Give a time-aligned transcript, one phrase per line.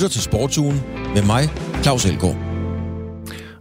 [0.00, 0.80] lytter til Sportsugen
[1.14, 1.48] med mig,
[1.82, 2.36] Claus Elgaard.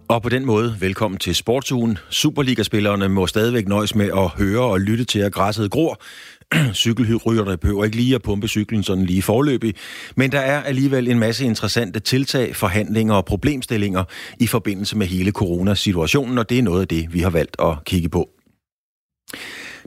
[0.07, 1.97] Og på den måde, velkommen til Sportsugen.
[2.09, 6.01] Superligaspillerne må stadigvæk nøjes med at høre og lytte til, at græsset gror.
[6.73, 9.75] Cykelrytterne behøver ikke lige at pumpe cyklen sådan lige forløbig.
[10.15, 14.03] Men der er alligevel en masse interessante tiltag, forhandlinger og problemstillinger
[14.39, 17.83] i forbindelse med hele coronasituationen, og det er noget af det, vi har valgt at
[17.85, 18.29] kigge på.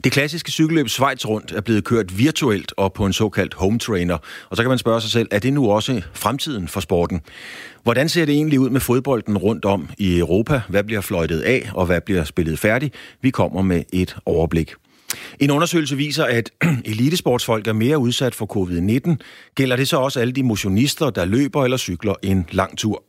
[0.03, 4.17] Det klassiske cykelløb Schweiz Rundt er blevet kørt virtuelt og på en såkaldt home trainer.
[4.49, 7.21] Og så kan man spørge sig selv, er det nu også fremtiden for sporten?
[7.83, 10.61] Hvordan ser det egentlig ud med fodbolden rundt om i Europa?
[10.69, 12.95] Hvad bliver fløjtet af, og hvad bliver spillet færdigt?
[13.21, 14.73] Vi kommer med et overblik.
[15.39, 16.51] En undersøgelse viser, at
[16.85, 19.15] elitesportsfolk er mere udsat for covid-19.
[19.55, 23.03] Gælder det så også alle de motionister, der løber eller cykler en lang tur?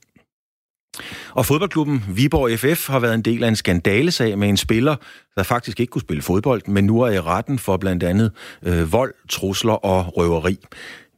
[1.30, 4.96] Og fodboldklubben Viborg FF har været en del af en skandalesag med en spiller,
[5.36, 8.92] der faktisk ikke kunne spille fodbold, men nu er i retten for blandt andet øh,
[8.92, 10.58] vold, trusler og røveri.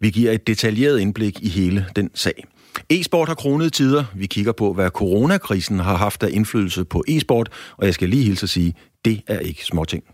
[0.00, 2.44] Vi giver et detaljeret indblik i hele den sag.
[2.91, 4.04] E-sport har kronet tider.
[4.14, 8.24] Vi kigger på, hvad coronakrisen har haft af indflydelse på e-sport, og jeg skal lige
[8.24, 10.04] hilse at sige, det er ikke småting.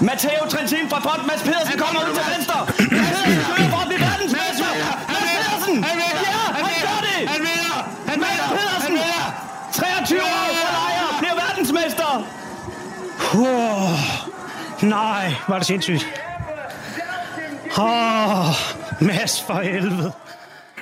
[0.00, 2.89] Matteo Trentin fra front, Mads Pedersen kommer ud til venstre.
[13.34, 13.98] Oh,
[14.82, 16.06] nej, var det sindssygt.
[17.78, 18.54] Åh, oh,
[19.06, 20.12] Mads for helvede.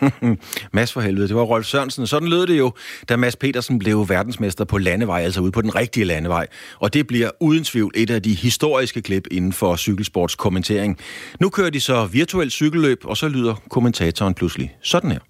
[0.72, 2.06] Mads for helvede, det var Rolf Sørensen.
[2.06, 2.72] Sådan lød det jo,
[3.08, 6.46] da Mads Petersen blev verdensmester på landevej, altså ude på den rigtige landevej.
[6.80, 10.98] Og det bliver uden tvivl et af de historiske klip inden for cykelsports kommentering.
[11.40, 15.20] Nu kører de så virtuelt cykelløb, og så lyder kommentatoren pludselig sådan her.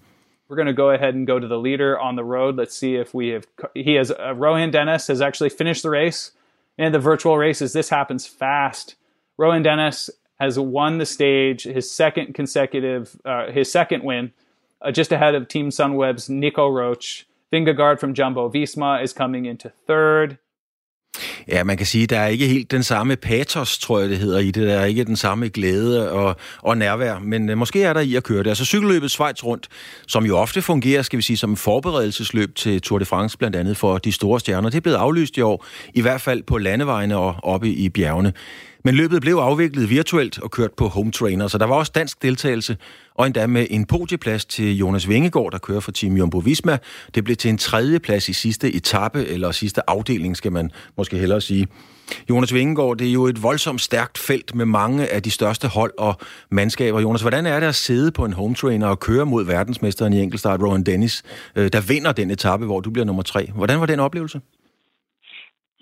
[0.51, 2.53] We're going to go ahead and go to the leader on the road.
[2.61, 3.43] Let's see if we have.
[3.75, 6.38] He has uh, Rohan Dennis has actually finished the race
[6.79, 7.73] in the virtual races.
[7.73, 8.95] This happens fast.
[9.37, 14.31] Rohan Dennis has won the stage, his second consecutive, uh, his second win,
[14.81, 17.27] uh, just ahead of Team Sunweb's Nico Roach.
[17.51, 20.39] Vingegaard from Jumbo Visma is coming into third.
[21.47, 24.17] Ja, man kan sige, at der er ikke helt den samme patos, tror jeg det
[24.17, 24.67] hedder i det.
[24.67, 28.15] Der er ikke den samme glæde og, og nærvær, men øh, måske er der i
[28.15, 28.49] at køre det.
[28.49, 29.67] Altså cykelløbet Schweiz rundt,
[30.07, 33.55] som jo ofte fungerer, skal vi sige, som en forberedelsesløb til Tour de France, blandt
[33.55, 34.69] andet for de store stjerner.
[34.69, 38.33] Det er blevet aflyst i år, i hvert fald på landevejene og oppe i bjergene.
[38.83, 42.21] Men løbet blev afviklet virtuelt og kørt på home trainer, så der var også dansk
[42.21, 42.77] deltagelse,
[43.15, 46.77] og endda med en podieplads til Jonas Vingegaard, der kører for Team Jumbo Visma.
[47.15, 51.17] Det blev til en tredje plads i sidste etape, eller sidste afdeling, skal man måske
[51.17, 51.67] hellere sige.
[52.29, 55.93] Jonas Vingegaard, det er jo et voldsomt stærkt felt med mange af de største hold
[55.97, 56.15] og
[56.51, 56.99] mandskaber.
[56.99, 60.21] Jonas, hvordan er det at sidde på en home trainer og køre mod verdensmesteren i
[60.21, 61.23] enkeltstart, Rowan Dennis,
[61.55, 63.51] øh, der vinder den etape, hvor du bliver nummer tre?
[63.55, 64.41] Hvordan var den oplevelse?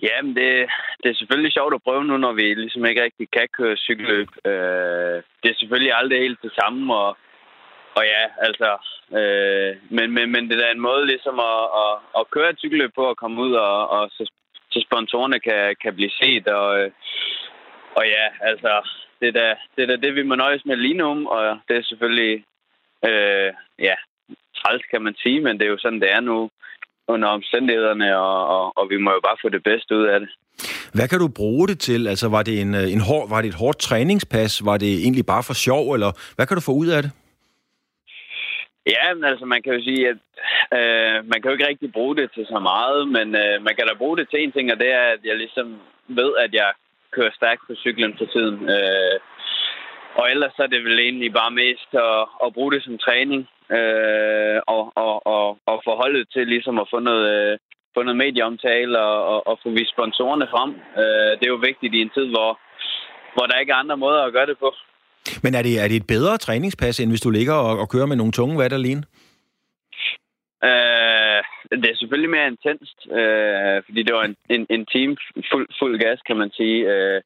[0.01, 0.69] Jamen, det,
[1.03, 4.29] det er selvfølgelig sjovt at prøve nu, når vi ligesom ikke rigtig kan køre cykelløb.
[4.45, 7.17] Øh, det er selvfølgelig aldrig helt det samme, og,
[7.97, 8.77] og ja, altså...
[9.19, 12.91] Øh, men, men, men det er en måde ligesom at, at, at køre et cykelløb
[12.95, 14.31] på og komme ud, og, og så,
[14.71, 16.47] så sponsorerne kan, kan blive set.
[16.47, 16.69] Og,
[17.95, 20.93] og ja, altså, det er, da, det er da det, vi må nøjes med lige
[20.93, 22.43] nu, og det er selvfølgelig...
[23.07, 23.95] Øh, ja,
[24.57, 26.49] træls kan man sige, men det er jo sådan, det er nu
[27.07, 30.29] under omstændighederne, og, og, og vi må jo bare få det bedste ud af det.
[30.93, 32.07] Hvad kan du bruge det til?
[32.07, 34.65] Altså, var det, en, en hård, var det et hårdt træningspas?
[34.65, 37.11] Var det egentlig bare for sjov, eller hvad kan du få ud af det?
[38.93, 40.17] Ja, men altså, man kan jo sige, at
[40.77, 43.87] øh, man kan jo ikke rigtig bruge det til så meget, men øh, man kan
[43.87, 45.67] da bruge det til en ting, og det er, at jeg ligesom
[46.07, 46.69] ved, at jeg
[47.11, 48.69] kører stærkt på cyklen for tiden.
[48.75, 49.17] Øh,
[50.19, 53.47] og ellers så er det vel egentlig bare mest at, at bruge det som træning
[53.77, 57.57] øh, og, og, og, og forholdet til ligesom at få noget, øh,
[57.95, 60.71] få noget medieomtale og, og, og få vist sponsorerne frem.
[61.01, 62.59] Øh, det er jo vigtigt i en tid, hvor,
[63.35, 64.69] hvor der ikke er andre måder at gøre det på.
[65.43, 68.05] Men er det, er det et bedre træningspas, end hvis du ligger og, og kører
[68.05, 69.03] med nogle tunge vat alene?
[70.63, 71.41] Øh,
[71.81, 75.17] det er selvfølgelig mere intenst, øh, fordi det var en, en, en team
[75.51, 76.79] fuld, fuld gas, kan man sige.
[76.93, 77.21] Øh,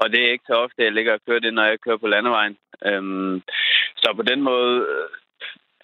[0.00, 2.06] og det er ikke så ofte, jeg ligger og kører det, når jeg kører på
[2.06, 2.56] landevejen.
[2.88, 3.02] Øh,
[3.96, 4.86] så på den måde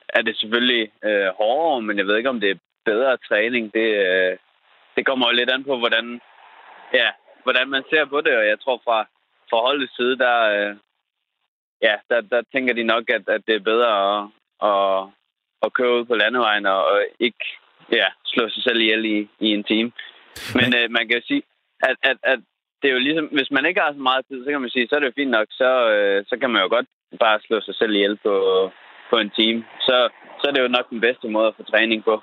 [0.08, 3.74] er det selvfølgelig øh, hårdere, men jeg ved ikke, om det er bedre træning.
[3.74, 4.36] Det, øh,
[4.96, 6.20] det kommer jo lidt an på, hvordan,
[6.94, 7.08] ja,
[7.42, 8.98] hvordan man ser på det, og jeg tror fra,
[9.50, 10.76] fra holdets side, der, øh,
[11.82, 14.20] ja, der, der tænker de nok, at, at det er bedre at,
[14.70, 15.08] at,
[15.64, 17.44] at køre ud på landevejen og, og ikke
[17.92, 19.92] ja, slå sig selv ihjel i, i en time.
[20.54, 21.42] Men øh, man kan jo sige,
[21.82, 22.38] at, at, at
[22.82, 24.88] det er jo ligesom, hvis man ikke har så meget tid, så kan man sige,
[24.88, 26.86] så er det jo fint nok, så, øh, så kan man jo godt
[27.20, 28.32] bare slå sig selv ihjel på,
[29.10, 29.64] på en time.
[29.86, 29.96] Så,
[30.40, 32.14] så er det jo nok den bedste måde at få træning på.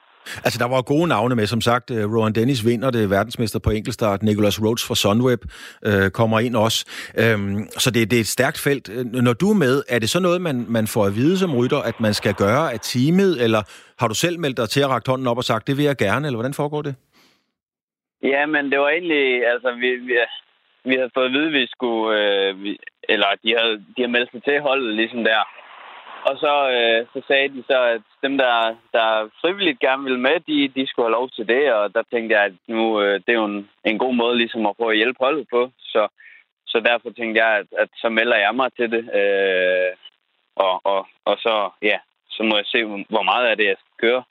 [0.45, 1.91] Altså, der var gode navne med, som sagt.
[1.91, 4.23] Øh, Rowan Dennis vinder det, verdensmester på enkeltstart.
[4.23, 5.41] Nicholas Rhodes fra Sunweb
[5.85, 6.79] øh, kommer ind også.
[7.21, 8.89] Øhm, så det, det er et stærkt felt.
[8.89, 11.55] Øh, når du er med, er det så noget, man, man får at vide som
[11.59, 13.61] rytter, at man skal gøre af teamet, eller
[13.99, 15.97] har du selv meldt dig til at række hånden op og sagt, det vil jeg
[15.97, 16.95] gerne, eller hvordan foregår det?
[18.23, 20.13] Ja, men det var egentlig, altså, vi, vi,
[20.89, 22.77] vi havde fået at vide, at vi skulle, øh, vi,
[23.09, 25.41] eller de havde, de havde meldt sig til holdet ligesom der.
[26.30, 30.39] Og så, øh, så sagde de så, at dem, der, der frivilligt gerne ville med,
[30.50, 31.74] de, de skulle have lov til det.
[31.74, 34.66] Og der tænkte jeg, at nu øh, det er jo en, en god måde ligesom
[34.66, 35.72] at prøve at hjælpe holdet på.
[35.80, 36.07] Så,
[36.68, 39.04] så derfor tænkte jeg, at, at så melder jeg mig til det.
[39.22, 39.92] Øh,
[40.56, 41.98] og, og, og så, ja,
[42.30, 42.83] så må jeg se,
[43.13, 44.24] hvor meget af det, jeg skal køre.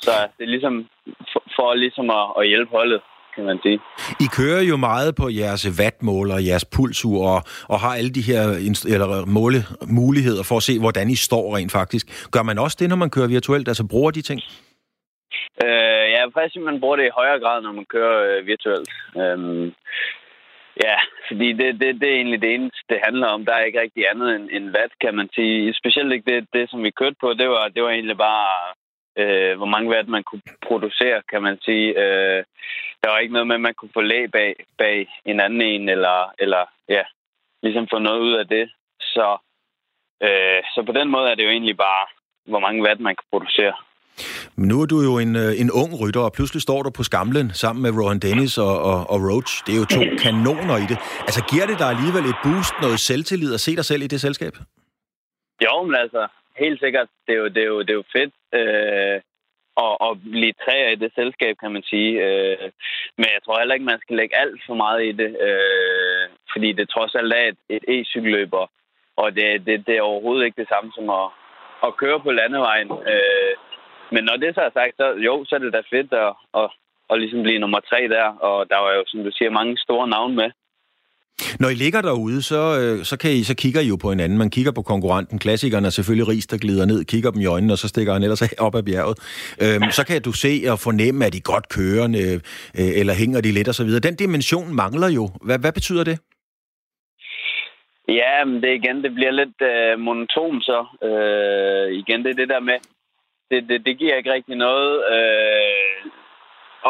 [0.00, 0.88] Så det er ligesom
[1.32, 3.02] for, for ligesom at, at hjælpe holdet
[3.34, 3.78] kan man sige.
[4.24, 8.42] I kører jo meget på jeres wattmåler, jeres pulsur, og, og har alle de her
[8.94, 9.60] eller måle,
[10.00, 12.04] muligheder for at se, hvordan I står rent faktisk.
[12.34, 13.68] Gør man også det, når man kører virtuelt?
[13.68, 14.40] Altså bruger de ting?
[15.64, 18.90] Øh, ja, faktisk man bruger det i højere grad, når man kører øh, virtuelt.
[19.22, 19.66] Øhm,
[20.86, 20.96] ja,
[21.28, 23.44] fordi det, det, det er egentlig det eneste, det handler om.
[23.44, 25.74] Der er ikke rigtig andet end, end watt, kan man sige.
[25.74, 28.74] Specielt ikke det, det, som vi kørte på, det var, det var egentlig bare
[29.22, 31.86] øh, hvor mange watt man kunne producere, kan man sige.
[32.02, 32.44] Øh,
[33.04, 35.88] der var ikke noget med, at man kunne få læg bag, bag en anden en,
[35.88, 37.02] eller, eller ja,
[37.62, 38.66] ligesom få noget ud af det.
[39.00, 39.26] Så,
[40.26, 42.04] øh, så på den måde er det jo egentlig bare,
[42.50, 43.74] hvor mange watt man kan producere.
[44.56, 47.02] Men nu er du jo en, øh, en ung rytter, og pludselig står du på
[47.02, 49.52] skamlen sammen med Rohan Dennis og, og, og Roach.
[49.66, 50.98] Det er jo to kanoner i det.
[51.28, 54.20] Altså, giver det dig alligevel et boost, noget selvtillid at se dig selv i det
[54.20, 54.54] selskab?
[55.64, 56.22] Jo, men altså,
[56.62, 57.08] helt sikkert.
[57.26, 59.16] Det er jo, det er jo, det er jo fedt øh,
[59.76, 62.10] og, og blive træer i det selskab, kan man sige.
[62.26, 62.70] Øh,
[63.18, 66.72] men jeg tror heller ikke, man skal lægge alt for meget i det, øh, fordi
[66.72, 68.66] det trods alt er et, et e-cykelløber,
[69.16, 71.26] og det, det, det er overhovedet ikke det samme som at,
[71.86, 72.90] at køre på landevejen.
[73.12, 73.54] Øh,
[74.14, 76.68] men når det så er sagt, så jo, så er det da fedt at, at,
[77.10, 80.08] at ligesom blive nummer tre der, og der var jo, som du siger, mange store
[80.08, 80.50] navne med.
[81.60, 84.38] Når I ligger derude, så, øh, så, kan I, så kigger I jo på hinanden.
[84.38, 85.38] Man kigger på konkurrenten.
[85.38, 88.22] Klassikeren er selvfølgelig ris, der glider ned, kigger dem i øjnene, og så stikker han
[88.22, 89.16] ellers op ad bjerget.
[89.62, 92.18] Øhm, så kan du se og fornemme, at de godt kørende,
[92.78, 93.90] øh, eller hænger de lidt osv.
[94.08, 95.30] Den dimension mangler jo.
[95.46, 96.18] Hvad, hvad betyder det?
[98.08, 100.80] Ja, men det igen, det bliver lidt øh, monoton så.
[101.08, 102.78] Øh, igen, det er det der med,
[103.50, 104.94] det, det, det giver ikke rigtig noget.
[105.14, 106.10] Øh,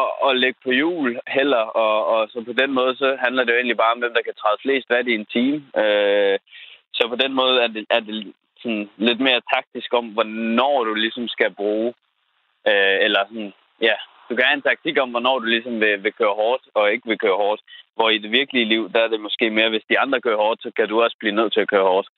[0.00, 3.52] at, at lægge på jul heller, og, og så på den måde, så handler det
[3.52, 5.58] jo egentlig bare om, hvem der kan træde flest vand i en time.
[5.82, 6.38] Øh,
[6.94, 8.32] så på den måde er det, er det
[8.62, 11.94] sådan lidt mere taktisk om, hvornår du ligesom skal bruge,
[12.68, 13.96] øh, eller sådan, ja,
[14.28, 17.08] du kan have en taktik om, hvornår du ligesom vil, vil køre hårdt og ikke
[17.08, 17.62] vil køre hårdt.
[17.96, 20.62] Hvor i det virkelige liv, der er det måske mere, hvis de andre kører hårdt,
[20.62, 22.08] så kan du også blive nødt til at køre hårdt.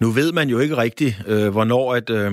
[0.00, 2.32] Nu ved man jo ikke rigtigt, øh, hvornår, at, øh,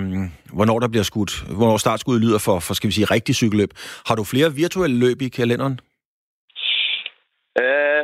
[0.57, 3.71] hvornår der bliver skudt, hvornår startskuddet lyder for, for, skal vi sige, rigtig cykelløb.
[4.07, 5.79] Har du flere virtuelle løb i kalenderen?
[7.61, 8.03] Øh,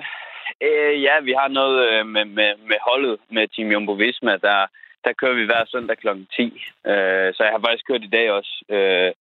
[0.68, 4.60] øh, ja, vi har noget øh, med, med, med holdet, med Team Jumbo Visma, der,
[5.06, 6.08] der kører vi hver søndag kl.
[6.36, 6.44] 10.
[6.92, 9.12] Øh, så jeg har faktisk kørt i dag også, øh,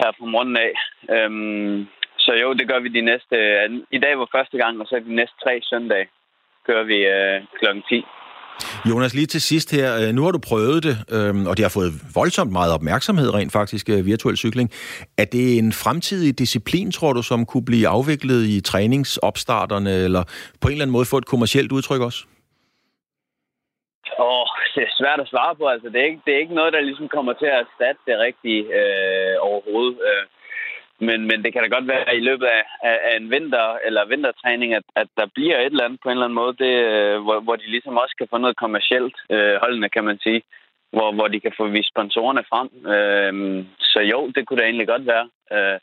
[0.00, 0.72] her fra morgenen af.
[1.14, 1.30] Øh,
[2.24, 3.36] så jo, det gør vi de næste...
[3.36, 6.08] Øh, I dag var første gang, og så de næste tre søndage
[6.66, 7.80] kører vi øh, kl.
[7.88, 8.04] 10.
[8.88, 9.88] Jonas, lige til sidst her.
[10.00, 13.52] Øh, nu har du prøvet det, øhm, og det har fået voldsomt meget opmærksomhed rent
[13.52, 14.70] faktisk, øh, virtuel cykling.
[15.18, 20.22] Er det en fremtidig disciplin, tror du, som kunne blive afviklet i træningsopstarterne, eller
[20.60, 22.20] på en eller anden måde få et kommercielt udtryk også?
[24.18, 25.64] Åh, oh, det er svært at svare på.
[25.74, 28.16] Altså, det, er ikke, det er ikke noget, der ligesom kommer til at erstatte det
[28.26, 29.98] rigtige øh, overhovedet.
[30.08, 30.24] Øh,
[31.00, 34.04] men, men det kan da godt være i løbet af, af, af en vinter eller
[34.04, 37.22] vintertræning, at, at der bliver et eller andet på en eller anden måde, det, øh,
[37.22, 40.42] hvor, hvor de ligesom også kan få noget kommercielt øh, holdende, kan man sige.
[40.92, 42.68] Hvor, hvor de kan få vist sponsorerne frem.
[42.94, 45.28] Øh, så jo, det kunne da egentlig godt være.
[45.52, 45.78] Øh,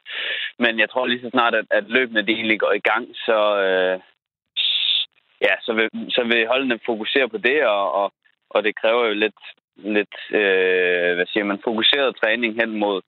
[0.59, 3.39] men jeg tror lige så snart, at, at løbende de egentlig går i gang, så,
[3.65, 3.99] øh,
[5.41, 8.13] ja, så, vil, så vil holdene fokusere på det, og, og,
[8.49, 9.41] og det kræver jo lidt,
[9.75, 13.01] lidt øh, hvad siger man, fokuseret træning hen mod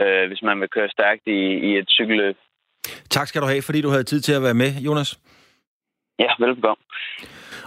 [0.00, 2.36] øh, hvis man vil køre stærkt i, i et cykelløb.
[3.10, 5.18] Tak skal du have, fordi du havde tid til at være med, Jonas.
[6.18, 6.84] Ja, velkommen.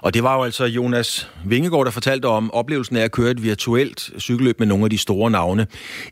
[0.02, 3.44] Og det var jo altså Jonas Vingegaard, der fortalte om oplevelsen af at køre et
[3.44, 5.68] virtuelt cykelløb med nogle af de store navne.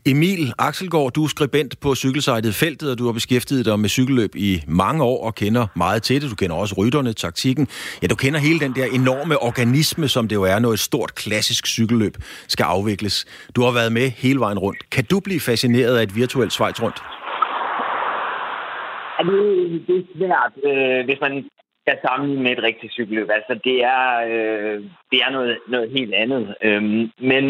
[0.06, 4.36] Emil Axelgaard, du er skribent på cykelsejtet Feltet, og du har beskæftiget dig med cykelløb
[4.36, 6.30] i mange år og kender meget til det.
[6.30, 7.68] Du kender også rytterne, taktikken.
[8.02, 11.14] Ja, du kender hele den der enorme organisme, som det jo er, når et stort
[11.14, 12.14] klassisk cykelløb
[12.48, 13.26] skal afvikles.
[13.56, 14.90] Du har været med hele vejen rundt.
[14.90, 17.02] Kan du blive fascineret af et virtuelt Schweiz rundt?
[19.18, 21.32] Ja, det, det er svært, øh, hvis man
[21.88, 23.30] kan sammenligne med et rigtigt cykelløb.
[23.30, 24.04] Altså, det er,
[24.34, 24.78] øh,
[25.10, 26.54] det er noget, noget helt andet.
[26.62, 27.44] Øhm, men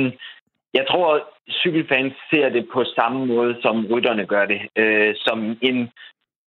[0.74, 1.08] jeg tror,
[1.50, 4.60] cykelfans ser det på samme måde, som rytterne gør det.
[4.76, 5.90] Øh, som en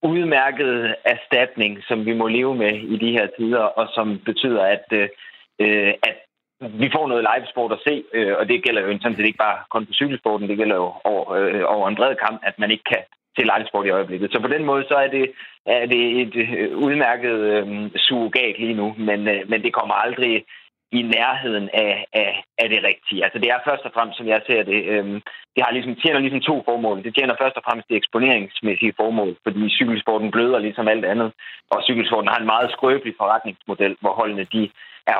[0.03, 4.85] udmærket erstatning, som vi må leve med i de her tider, og som betyder, at,
[5.59, 6.17] øh, at
[6.81, 9.59] vi får noget livesport at se, øh, og det gælder jo sådan set ikke bare
[9.69, 12.83] kun på cykelsporten, det gælder jo over, øh, over en bred kamp, at man ikke
[12.83, 13.03] kan
[13.35, 14.31] til live-sport i øjeblikket.
[14.31, 15.31] Så på den måde så er det,
[15.65, 20.45] er det et øh, udmærket øh, surrogat lige nu, men, øh, men det kommer aldrig
[20.99, 23.23] i nærheden af, af, af det rigtige.
[23.25, 25.05] Altså det er først og fremmest, som jeg ser det, øh,
[25.55, 27.03] det har ligesom, tjener ligesom to formål.
[27.03, 31.29] Det tjener først og fremmest det eksponeringsmæssige formål, fordi cykelsporten bløder ligesom alt andet,
[31.71, 34.69] og cykelsporten har en meget skrøbelig forretningsmodel, hvor holdene de
[35.07, 35.17] er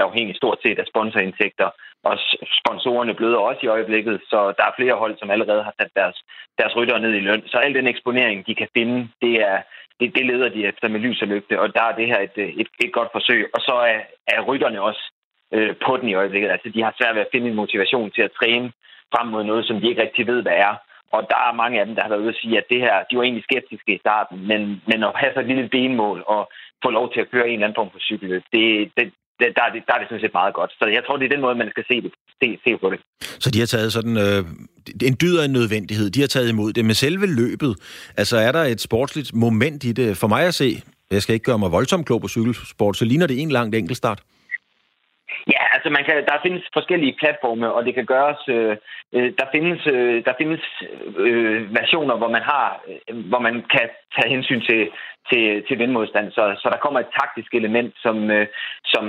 [0.00, 1.68] 100% afhængig stort set af sponsorindtægter,
[2.04, 2.18] og
[2.60, 6.16] sponsorerne bløder også i øjeblikket, så der er flere hold, som allerede har sat deres,
[6.58, 7.42] deres ryttere ned i løn.
[7.46, 9.58] Så al den eksponering, de kan finde, det er,
[10.00, 12.38] det, det leder de efter med lys og lygte, og der er det her et,
[12.60, 13.50] et, et godt forsøg.
[13.54, 15.12] Og så er, er rytterne også
[15.52, 16.50] øh, på den i øjeblikket.
[16.50, 18.72] Altså, de har svært ved at finde en motivation til at træne
[19.14, 20.74] frem mod noget, som de ikke rigtig ved, hvad er.
[21.12, 22.94] Og der er mange af dem, der har været ude at sige, at det her,
[23.10, 26.50] de var egentlig skeptiske i starten, men, men at have så et lille benmål og
[26.84, 28.64] få lov til at køre en eller anden form for cykel, det,
[28.96, 29.06] det,
[29.56, 30.70] der, er det, der er det sådan set meget godt.
[30.78, 33.00] Så jeg tror, det er den måde, man skal se, det, se, se på det.
[33.44, 34.40] Så de har taget sådan øh,
[35.08, 36.10] en dyd af en nødvendighed.
[36.10, 36.84] De har taget imod det.
[36.84, 37.72] Med selve løbet,
[38.16, 40.16] altså er der et sportsligt moment i det?
[40.16, 43.26] For mig at se, jeg skal ikke gøre mig voldsomt klog på cykelsport, så ligner
[43.26, 44.20] det en langt enkeltstart.
[45.52, 48.42] Ja, altså man kan, der findes forskellige platforme, og det kan gøres.
[48.48, 48.76] Øh,
[49.14, 50.62] øh, der findes, øh, der findes
[51.26, 54.90] øh, versioner, hvor man har, øh, hvor man kan tage hensyn til,
[55.30, 56.32] til, til vindmodstand.
[56.32, 58.46] Så, så der kommer et taktisk element, som, øh,
[58.84, 59.04] som,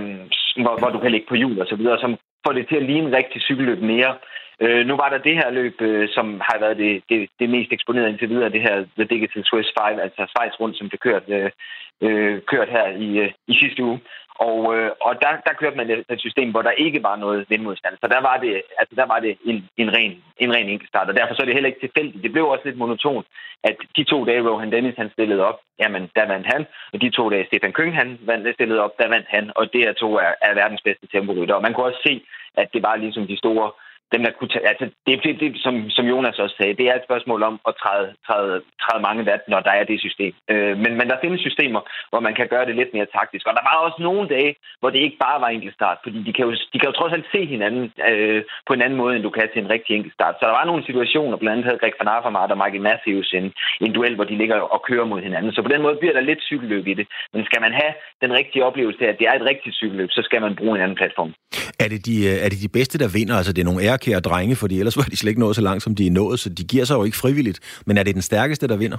[0.63, 2.87] hvor, hvor du kan ligge på hjul og så videre, som får det til at
[2.91, 4.15] ligne rigtig cykelløb mere.
[4.61, 7.71] Øh, nu var der det her løb, øh, som har været det, det, det mest
[7.71, 11.23] eksponerede indtil videre, det her The Digital Swiss 5, altså Schweiz rundt, som blev kørt,
[11.27, 11.51] øh,
[12.01, 13.99] øh, kørt her i, øh, i sidste uge.
[14.47, 17.95] Og, øh, og der, der kørte man et system, hvor der ikke var noget vindmodstand.
[18.01, 21.09] Så der var det, altså der var det en, en, ren, en ren enkeltstart.
[21.09, 22.23] Og derfor så er det heller ikke tilfældigt.
[22.23, 23.25] Det blev også lidt monotont,
[23.63, 26.65] at de to dage, Rohan Dennis han stillede op, jamen der vandt han.
[26.93, 29.51] Og de to dage, Stefan Køng han vandt, stillede op, der vandt han.
[29.55, 31.55] Og det er to er, er verdens bedste temporytter.
[31.55, 32.21] Og man kunne også se,
[32.57, 33.71] at det var ligesom de store
[34.13, 36.95] dem, der kunne tage, altså det, det, det, som, som Jonas også sagde, det er
[36.95, 40.33] et spørgsmål om at træde, træde, træde mange vat, når der er det system.
[40.51, 43.43] Øh, men, men der findes systemer, hvor man kan gøre det lidt mere taktisk.
[43.49, 46.45] Og der var også nogle dage, hvor det ikke bare var enkeltstart, fordi de kan
[46.47, 49.29] jo, de kan jo trods alt se hinanden øh, på en anden måde, end du
[49.29, 50.35] kan til en rigtig enkeltstart.
[50.35, 53.45] Så der var nogle situationer, blandt andet havde Greg van Avermaet og Michael Matthews en,
[53.85, 55.51] en duel, hvor de ligger og kører mod hinanden.
[55.53, 57.07] Så på den måde bliver der lidt cykelløb i det.
[57.33, 60.21] Men skal man have den rigtige oplevelse af, at det er et rigtigt cykelløb, så
[60.27, 61.31] skal man bruge en anden platform.
[61.83, 63.35] Er det de, øh, er det de bedste, der vinder?
[63.39, 65.83] Altså det er nogle kære drenge, fordi ellers var de slet ikke nået så langt,
[65.83, 67.59] som de er nået, så de giver sig jo ikke frivilligt.
[67.85, 68.97] Men er det den stærkeste, der vinder?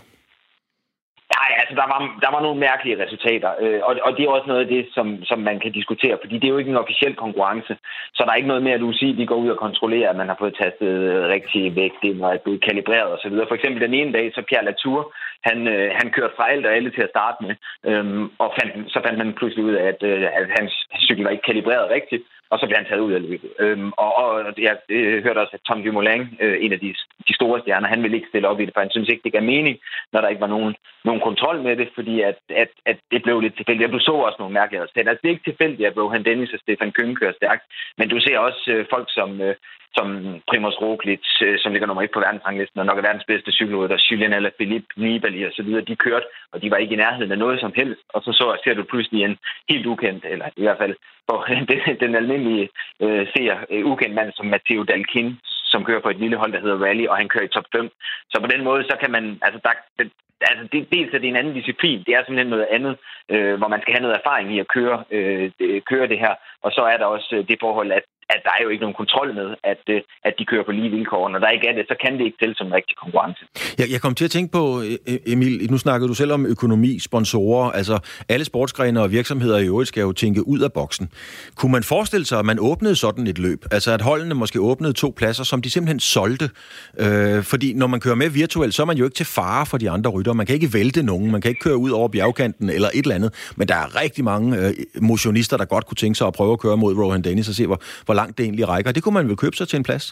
[1.37, 4.49] Nej, altså der var, der var nogle mærkelige resultater, øh, og, og det er også
[4.50, 7.14] noget af det, som, som man kan diskutere, fordi det er jo ikke en officiel
[7.25, 7.75] konkurrence,
[8.14, 10.28] så der er ikke noget med, at du de går ud og kontrollerer, at man
[10.28, 13.35] har fået tastet øh, rigtig vægt ind og er blevet kalibreret osv.
[13.49, 15.00] For eksempel den ene dag, så Pierre Latour,
[15.49, 17.54] han, øh, han kørte fra alt og alle til at starte med,
[17.88, 18.04] øh,
[18.42, 20.73] og fandt, så fandt man pludselig ud af, at, øh, at hans
[21.07, 23.50] cykel var ikke kalibreret rigtigt, og så bliver han taget ud af løbet.
[23.59, 24.28] Øhm, og, og
[24.66, 26.95] jeg øh, hørte også, at Tom Dumoulin, øh, en af de,
[27.28, 29.33] de store stjerner, han ville ikke stille op i det, for han synes ikke, det
[29.33, 29.78] gav mening,
[30.12, 33.40] når der ikke var nogen, nogen kontrol med det, fordi at, at, at det blev
[33.40, 33.92] lidt tilfældigt.
[33.92, 35.11] Jeg så også nogle mærkelige resultater.
[35.11, 37.64] Altså, det er ikke tilfældigt, at Rohan Dennis og Stefan Kønge kører stærkt,
[37.99, 39.54] men du ser også øh, folk som, øh,
[39.97, 40.06] som
[40.49, 44.06] Primoz Roglic, øh, som ligger nummer et på verdensranglisten, og nok er verdens bedste cykelrytter,
[44.11, 47.32] Julian eller Philippe Nibali og så videre, de kørte, og de var ikke i nærheden
[47.32, 48.02] af noget som helst.
[48.09, 49.37] Og så, så ser du pludselig en
[49.68, 50.94] helt ukendt, eller i hvert fald
[51.28, 51.38] for
[51.70, 52.68] den, den almindelige
[53.02, 55.38] øh, ser, øh, ukendt mand som Matteo Dalkin,
[55.73, 57.90] som kører på et lille hold, der hedder Rally, og han kører i top 5.
[58.30, 61.28] Så på den måde, så kan man, altså der, det, altså det, dels er det
[61.28, 62.97] en anden disciplin, det er simpelthen noget andet,
[63.28, 65.50] øh, hvor man skal have noget erfaring i at køre, øh,
[65.90, 68.62] køre det her, og så er der også øh, det forhold, at at der er
[68.64, 71.28] jo ikke nogen kontrol med, at, øh, at de kører på lige vilkår.
[71.28, 73.42] Når der ikke er det, så kan det ikke tælle som en rigtig konkurrence.
[73.78, 76.46] Jeg, jeg kom til at tænke på, øh, øh, Emil, nu snakkede du selv om
[76.46, 77.96] økonomi, sponsorer, altså
[78.28, 81.08] alle sportsgrene og virksomheder i øvrigt skal jo tænke ud af boksen.
[81.54, 83.64] Kunne man forestille sig, at man åbnede sådan et løb?
[83.70, 86.50] Altså at holdene måske åbnede to pladser, som de simpelthen solgte?
[86.99, 89.78] Øh, fordi når man kører med virtuelt, så er man jo ikke til fare for
[89.78, 90.32] de andre rytter.
[90.32, 93.14] Man kan ikke vælte nogen, man kan ikke køre ud over bjergkanten eller et eller
[93.14, 93.52] andet.
[93.56, 96.60] Men der er rigtig mange øh, motionister, der godt kunne tænke sig at prøve at
[96.60, 98.92] køre mod Rohan Dennis og se, hvor, hvor langt det egentlig rækker.
[98.92, 100.06] Det kunne man vel købe sig til en plads?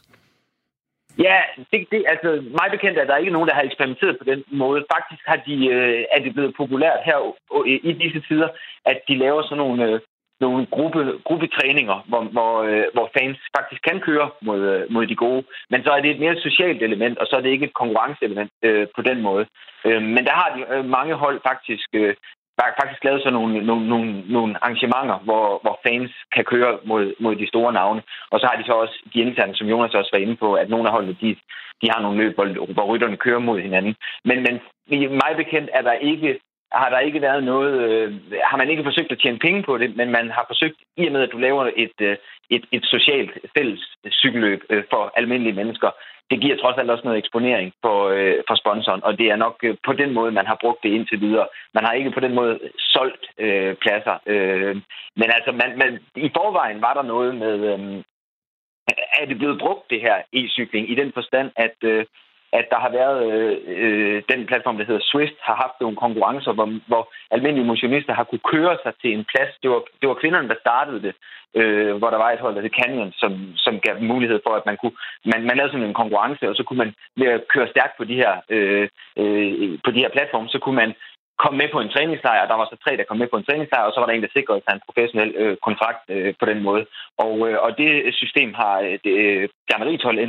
[1.26, 1.38] Ja,
[1.72, 4.84] det, det, altså mig bekendt er der ikke nogen, der har eksperimenteret på den måde.
[4.94, 7.18] Faktisk har de, øh, er det blevet populært her
[7.56, 8.48] øh, i disse tider,
[8.90, 10.00] at de laver sådan nogle, øh,
[10.40, 15.16] nogle gruppe, gruppetræninger, hvor, hvor, øh, hvor fans faktisk kan køre mod, øh, mod de
[15.24, 15.42] gode.
[15.70, 18.50] Men så er det et mere socialt element, og så er det ikke et konkurrenceelement
[18.62, 19.46] øh, på den måde.
[19.86, 22.14] Øh, men der har de øh, mange hold faktisk øh,
[22.66, 27.14] der faktisk lavet sådan nogle, nogle, nogle, nogle arrangementer, hvor, hvor fans kan køre mod,
[27.20, 28.02] mod de store navne.
[28.30, 30.68] Og så har de så også de interne, som Jonas også var inde på, at
[30.68, 31.36] nogle af holdene, de,
[31.82, 33.94] de har nogle løb, hvor, hvor rytterne kører mod hinanden.
[34.24, 34.54] Men, men
[35.22, 36.40] mig bekendt er der ikke
[36.72, 39.96] har der ikke været noget, øh, har man ikke forsøgt at tjene penge på det,
[39.96, 42.16] men man har forsøgt, i og med at du laver et, øh,
[42.50, 45.90] et, et socialt fælles cykelløb øh, for almindelige mennesker,
[46.30, 49.56] det giver trods alt også noget eksponering for, øh, for sponsoren, og det er nok
[49.62, 51.48] øh, på den måde, man har brugt det indtil videre.
[51.74, 54.16] Man har ikke på den måde solgt øh, pladser.
[54.26, 54.76] Øh,
[55.16, 58.04] men altså, man, man, i forvejen var der noget med, øh,
[59.20, 62.06] er det blevet brugt, det her e-cykling, i den forstand, at øh,
[62.52, 66.52] at der har været øh, øh, den platform, der hedder Swift, har haft nogle konkurrencer,
[66.52, 69.52] hvor, hvor almindelige motionister har kunne køre sig til en plads.
[69.62, 71.14] Det var, det var kvinderne, der startede det,
[71.54, 74.66] øh, hvor der var et hold, der hed Canyon, som, som gav mulighed for, at
[74.66, 77.68] man kunne man, man lavede sådan en konkurrence, og så kunne man ved at køre
[77.68, 80.94] stærkt på de her øh, øh, på de her platforme, så kunne man
[81.44, 83.46] kom med på en træningslejr, og der var så tre, der kom med på en
[83.48, 86.44] træningslejr, og så var der en, der sikrede sig en professionel øh, kontrakt øh, på
[86.50, 86.84] den måde.
[87.24, 89.48] Og, øh, og det system har øh, det, øh,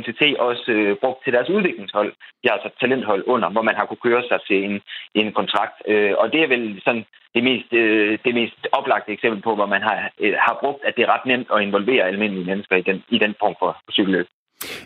[0.00, 2.10] NTT også øh, brugt til deres udviklingshold.
[2.40, 4.80] De har altså talenthold under, hvor man har kunne køre sig til en,
[5.14, 5.76] en kontrakt.
[5.86, 9.66] Øh, og det er vel sådan det mest, øh, det mest oplagte eksempel på, hvor
[9.66, 12.82] man har, øh, har brugt, at det er ret nemt at involvere almindelige mennesker i
[12.88, 14.26] den, i den form for, for cykelløb.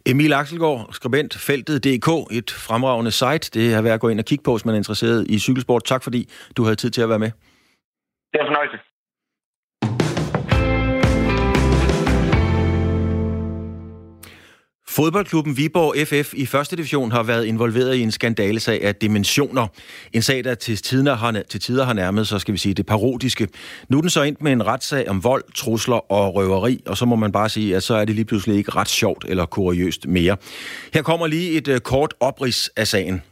[0.07, 3.61] Emil Axelgaard, skribent Feltet.dk, et fremragende site.
[3.61, 5.85] Det er værd at gå ind og kigge på, hvis man er interesseret i cykelsport.
[5.85, 7.31] Tak fordi du havde tid til at være med.
[8.33, 8.94] Det er fornøjelse.
[14.95, 19.67] Fodboldklubben Viborg FF i første division har været involveret i en skandalesag af dimensioner.
[20.13, 22.87] En sag, der til tider har, til tider har nærmet sig, skal vi sige det
[22.87, 23.49] parodiske.
[23.89, 27.05] Nu er den så ind med en retssag om vold, trusler og røveri, og så
[27.05, 30.07] må man bare sige, at så er det lige pludselig ikke ret sjovt eller kuriøst
[30.07, 30.37] mere.
[30.95, 33.23] Her kommer lige et øh, kort oprids af sagen.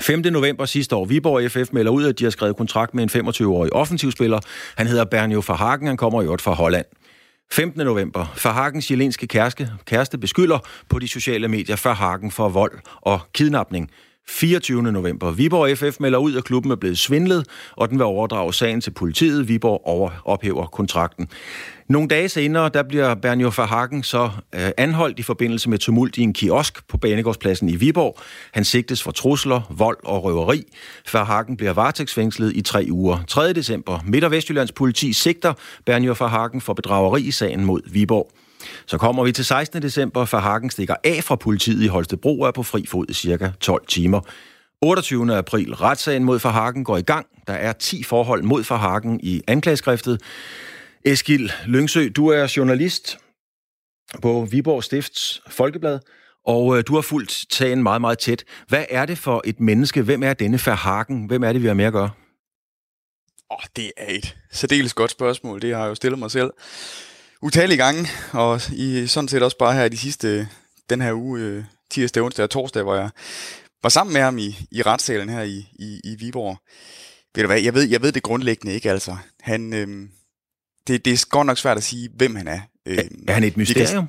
[0.00, 0.20] 5.
[0.20, 3.72] november sidste år, Viborg FF melder ud, at de har skrevet kontrakt med en 25-årig
[3.72, 4.40] offensivspiller.
[4.76, 6.86] Han hedder Bernio Verhagen, han kommer jo fra Holland.
[7.52, 7.84] 15.
[7.84, 8.32] november.
[8.36, 13.90] Farhagens jelenske kæreste, kæreste beskylder på de sociale medier Farhagen for vold og kidnapning.
[14.28, 14.92] 24.
[14.92, 15.30] november.
[15.30, 18.90] Viborg FF melder ud, at klubben er blevet svindlet, og den vil overdrage sagen til
[18.90, 19.48] politiet.
[19.48, 21.28] Viborg over ophæver kontrakten.
[21.88, 26.22] Nogle dage senere, der bliver Bernjo Verhagen så øh, anholdt i forbindelse med tumult i
[26.22, 28.18] en kiosk på Banegårdspladsen i Viborg.
[28.52, 30.62] Han sigtes for trusler, vold og røveri.
[31.12, 33.18] Verhagen bliver varetægtsfængslet i tre uger.
[33.28, 33.52] 3.
[33.52, 34.00] december.
[34.06, 35.52] Midt- og Vestjyllands politi sigter
[35.86, 38.32] Bernjo Verhagen for bedrageri i sagen mod Viborg.
[38.86, 39.82] Så kommer vi til 16.
[39.82, 43.12] december, for Hagen stikker af fra politiet i Holstebro og er på fri fod i
[43.12, 44.20] cirka 12 timer.
[44.82, 45.36] 28.
[45.36, 45.74] april.
[45.74, 47.26] Retssagen mod Farhagen går i gang.
[47.46, 50.22] Der er 10 forhold mod Farhagen i anklageskriftet.
[51.04, 53.18] Eskil Lyngsø, du er journalist
[54.22, 55.98] på Viborg Stifts Folkeblad,
[56.46, 58.44] og øh, du har fulgt sagen meget, meget tæt.
[58.68, 60.02] Hvad er det for et menneske?
[60.02, 61.26] Hvem er denne Farhagen?
[61.26, 62.10] Hvem er det, vi har med at gøre?
[63.50, 65.62] Åh, oh, det er et særdeles godt spørgsmål.
[65.62, 66.50] Det har jeg jo stillet mig selv
[67.42, 70.48] utallige gange, og i sådan set også bare her i de sidste,
[70.90, 73.10] den her uge, øh, tirsdag, onsdag og torsdag, hvor jeg
[73.82, 76.56] var sammen med ham i, i retssalen her i, i, i Viborg.
[77.34, 79.16] Ved du hvad, jeg ved, jeg ved det grundlæggende ikke, altså.
[79.40, 80.08] Han, øh,
[80.86, 82.60] det, det er godt nok svært at sige, hvem han er.
[82.86, 82.98] Øh,
[83.28, 84.08] er han et mysterium?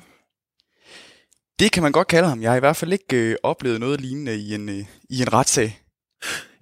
[1.58, 2.42] det kan man godt kalde ham.
[2.42, 5.32] Jeg har i hvert fald ikke øh, oplevet noget lignende i en, øh, i en
[5.32, 5.79] retssag.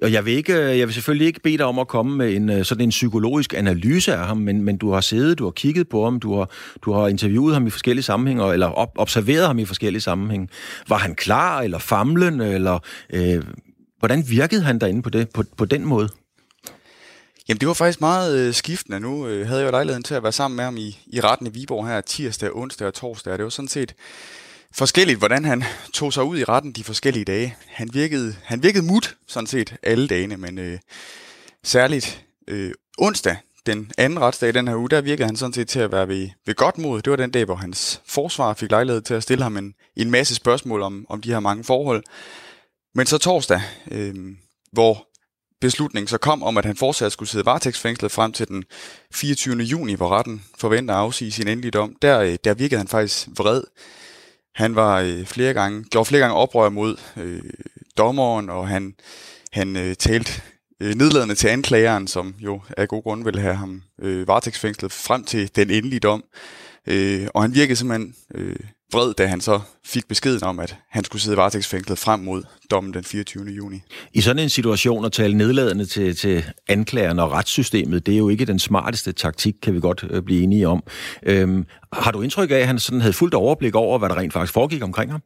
[0.03, 2.37] Og jeg vil, ikke, øh, jeg vil selvfølgelig ikke bede dig om at komme med
[2.37, 5.51] en øh, sådan en psykologisk analyse af ham, men, men du har siddet, du har
[5.51, 6.51] kigget på ham, du har,
[6.83, 10.49] du har interviewet ham i forskellige sammenhænge, eller op, observeret ham i forskellige sammenhænge.
[10.88, 12.79] Var han klar, eller famlende, eller
[13.11, 13.42] øh,
[13.99, 16.09] hvordan virkede han derinde på, det, på, på den måde?
[17.49, 19.01] Jamen, det var faktisk meget øh, skiftende.
[19.01, 21.47] Nu øh, havde jeg jo lejligheden til at være sammen med ham i, i retten
[21.47, 23.33] i Viborg her tirsdag, onsdag og torsdag.
[23.33, 23.94] Det var sådan set
[24.74, 27.57] forskelligt, hvordan han tog sig ud i retten de forskellige dage.
[27.66, 30.78] Han virkede, han virkede mut, sådan set, alle dagene, men øh,
[31.64, 35.68] særligt øh, onsdag, den anden retsdag i den her uge, der virkede han sådan set
[35.68, 37.02] til at være ved, ved godt mod.
[37.02, 40.11] Det var den dag, hvor hans forsvar fik lejlighed til at stille ham en, en
[40.11, 42.04] masse spørgsmål om, om de her mange forhold.
[42.94, 44.14] Men så torsdag, øh,
[44.72, 45.09] hvor
[45.61, 48.64] beslutningen så kom om, at han fortsat skulle sidde varetægtsfængslet frem til den
[49.14, 49.57] 24.
[49.57, 53.28] juni, hvor retten forventer at afsige sin endelige dom, der, øh, der virkede han faktisk
[53.37, 53.62] vred.
[54.59, 57.42] Han var øh, flere gange, gjorde flere gange oprør mod øh,
[57.99, 58.94] dommeren, og han,
[59.53, 60.42] han øh, talte
[60.81, 65.25] øh, nedladende til anklageren, som jo af god grund ville have ham øh, varetægtsfængslet frem
[65.25, 66.25] til den endelige dom.
[66.87, 68.57] Øh, og han virkede simpelthen øh,
[68.92, 72.94] vred, da han så fik beskeden om, at han skulle sidde varetægtsfængslet frem mod dommen
[72.94, 73.44] den 24.
[73.44, 73.81] juni.
[74.12, 78.29] I sådan en situation at tale nedladende til, til anklageren og retssystemet, det er jo
[78.29, 80.83] ikke den smarteste taktik, kan vi godt øh, blive enige om.
[81.22, 84.33] Øhm, har du indtryk af, at han sådan havde fuldt overblik over, hvad der rent
[84.33, 85.22] faktisk foregik omkring ham?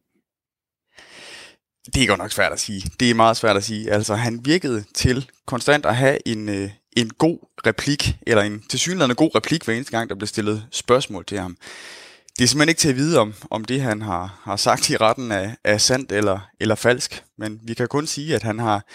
[1.95, 2.91] Det er godt nok svært at sige.
[3.01, 3.91] Det er meget svært at sige.
[3.91, 9.15] Altså, han virkede til konstant at have en, øh, en god replik, eller en tilsyneladende
[9.15, 11.57] god replik hver eneste gang, der bliver stillet spørgsmål til ham.
[12.39, 14.97] Det er simpelthen ikke til at vide, om, om det, han har, har sagt i
[14.97, 17.25] retten, er, er sandt eller, eller falsk.
[17.39, 18.87] Men vi kan kun sige, at han har,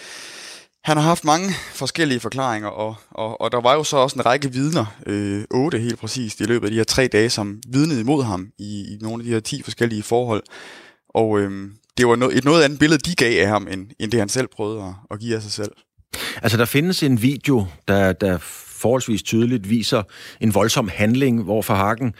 [0.84, 4.26] han har haft mange forskellige forklaringer, og, og, og der var jo så også en
[4.26, 8.00] række vidner, øh, otte helt præcist, i løbet af de her tre dage, som vidnede
[8.00, 10.42] imod ham i, i nogle af de her ti forskellige forhold.
[11.08, 14.10] Og øh, det var noget, et noget andet billede, de gav af ham, end, end
[14.10, 15.72] det han selv prøvede at, at give af sig selv.
[16.42, 18.38] Altså, der findes en video, der, der
[18.78, 20.02] forholdsvis tydeligt viser
[20.40, 22.14] en voldsom handling, hvor Farhagen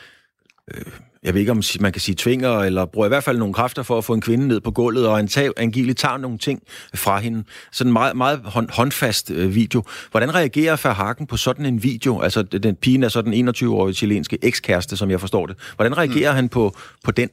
[0.75, 3.55] øh, jeg ved ikke, om man kan sige tvinger, eller bruger i hvert fald nogle
[3.55, 5.19] kræfter for at få en kvinde ned på gulvet, og
[5.57, 6.63] angiveligt tager nogle ting
[6.95, 7.45] fra hende.
[7.73, 9.83] Sådan en meget, meget hånd, håndfast øh, video.
[10.11, 12.21] Hvordan reagerer Verhagen på sådan en video?
[12.21, 15.57] Altså, den pigen er så den 21-årige chilenske ekskæreste, som jeg forstår det.
[15.77, 16.37] Hvordan reagerer hmm.
[16.37, 17.31] han på, på den?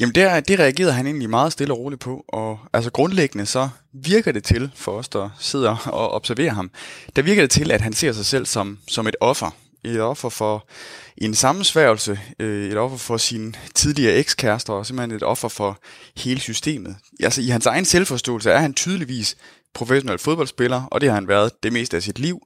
[0.00, 3.68] Jamen, det, det reagerede han egentlig meget stille og roligt på, og altså grundlæggende så
[3.92, 6.70] virker det til, for os der sidder og observerer ham,
[7.16, 9.50] der virker det til, at han ser sig selv som, som et offer.
[9.84, 10.68] Et offer for
[11.16, 15.78] en sammensværgelse, øh, et offer for sin tidligere ekskærester, og simpelthen et offer for
[16.16, 16.96] hele systemet.
[17.20, 19.36] Altså i hans egen selvforståelse er han tydeligvis
[19.74, 22.40] professionel fodboldspiller, og det har han været det meste af sit liv.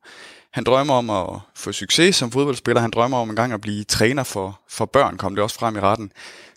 [0.52, 3.84] Han drømmer om at få succes som fodboldspiller, han drømmer om en gang at blive
[3.84, 6.12] træner for, for børn, kom det også frem i retten.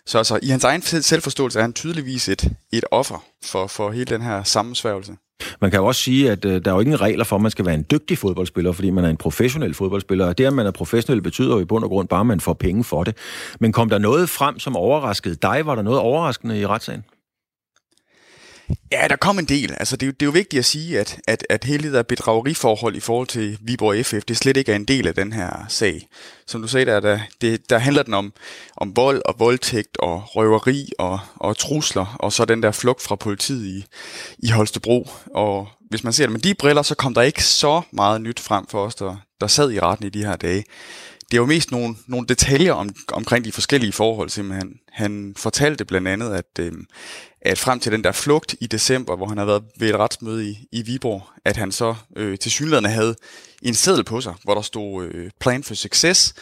[0.06, 4.04] Så altså, i hans egen selvforståelse er han tydeligvis et, et offer for, for hele
[4.04, 5.16] den her sammensværgelse.
[5.60, 7.50] Man kan jo også sige, at øh, der er jo ingen regler for, at man
[7.50, 10.26] skal være en dygtig fodboldspiller, fordi man er en professionel fodboldspiller.
[10.26, 12.40] Og det, at man er professionel, betyder jo i bund og grund bare, at man
[12.40, 13.16] får penge for det.
[13.60, 15.66] Men kom der noget frem, som overraskede dig?
[15.66, 17.04] Var der noget overraskende i retssagen?
[18.92, 19.72] Ja, der kom en del.
[19.72, 21.92] Altså, det, er jo, det er jo vigtigt at sige, at, at, at hele det
[21.92, 25.32] der bedrageriforhold i forhold til Viborg FF, det slet ikke er en del af den
[25.32, 26.08] her sag.
[26.46, 28.32] Som du sagde, der, der, det, der handler den om,
[28.76, 33.16] om vold og voldtægt og røveri og, og trusler, og så den der flugt fra
[33.16, 33.84] politiet i,
[34.38, 35.10] i Holstebro.
[35.34, 38.40] Og hvis man ser det med de briller, så kom der ikke så meget nyt
[38.40, 40.64] frem for os, der, der sad i retten i de her dage
[41.32, 44.74] det er jo mest nogle, nogle detaljer om, omkring de forskellige forhold, simpelthen.
[44.92, 46.72] Han fortalte blandt andet, at, øh,
[47.44, 50.50] at frem til den der flugt i december, hvor han havde været ved et retsmøde
[50.50, 53.14] i, i Viborg, at han så øh, til synligheden havde
[53.62, 56.34] en seddel på sig, hvor der stod øh, Plan for Success,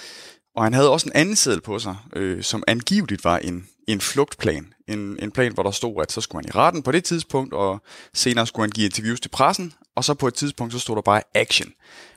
[0.56, 4.00] og han havde også en anden seddel på sig, øh, som angiveligt var en, en
[4.00, 4.72] flugtplan.
[4.88, 7.54] En, en plan, hvor der stod, at så skulle han i retten på det tidspunkt,
[7.54, 7.82] og
[8.14, 11.02] senere skulle han give interviews til pressen, og så på et tidspunkt, så stod der
[11.02, 11.72] bare action.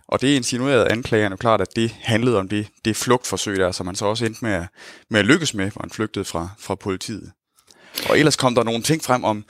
[0.08, 3.96] Og det insinuerede anklagerne klart, at det handlede om det, det flugtforsøg der, som man
[3.96, 4.67] så også endte med at,
[5.10, 7.32] med at lykkes med, hvor han flygtede fra, fra politiet.
[8.10, 9.45] Og ellers kom der nogle ting frem om,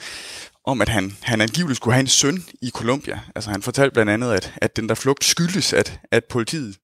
[0.66, 3.20] om at han, han angiveligt skulle have en søn i Colombia.
[3.36, 6.76] Altså han fortalte blandt andet, at, at den der flugt skyldes, at, at politiet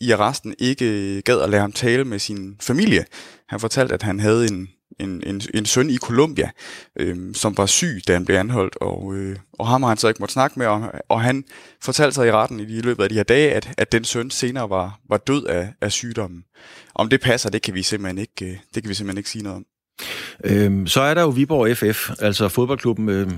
[0.00, 3.04] i arresten ikke gad at lade ham tale med sin familie.
[3.48, 4.68] Han fortalte, at han havde en,
[5.00, 6.50] en, en, en søn i Colombia,
[6.96, 10.08] øh, som var syg, da han blev anholdt, og, øh, og ham har han så
[10.08, 11.44] ikke måtte snakke med, og, og han
[11.82, 14.70] fortalte sig i retten i løbet af de her dage, at, at den søn senere
[14.70, 16.44] var, var død af, af sygdommen.
[16.94, 19.42] Om det passer, det kan vi simpelthen ikke, øh, det kan vi simpelthen ikke sige
[19.42, 19.64] noget om.
[20.44, 23.08] Øhm, så er der jo Viborg FF, altså fodboldklubben.
[23.08, 23.30] Øh,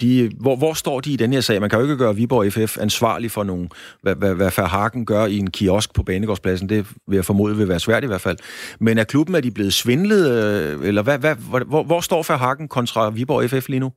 [0.00, 1.60] de, hvor, hvor står de i den her sag?
[1.60, 3.70] Man kan jo ikke gøre Viborg FF ansvarlig for nogen,
[4.02, 6.68] hvad, hvad, hvad Verhagen gør i en kiosk på Banegårdspladsen.
[6.68, 8.36] Det vil jeg formode vil være svært i hvert fald.
[8.80, 10.30] Men er klubben, er de blevet svindlet?
[10.30, 13.92] Øh, eller hvad, hvad, hvor, hvor står Verhagen kontra Viborg FF lige nu?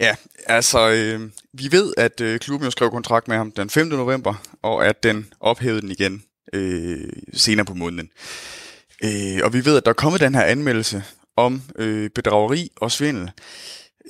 [0.00, 0.14] Ja,
[0.46, 1.20] altså, øh,
[1.52, 3.86] vi ved, at øh, klubben jo skrev kontrakt med ham den 5.
[3.86, 6.22] november, og at den ophævede den igen
[6.52, 8.08] øh, senere på måneden.
[9.04, 11.04] Øh, og vi ved, at der er kommet den her anmeldelse
[11.36, 13.30] om øh, bedrageri og svindel.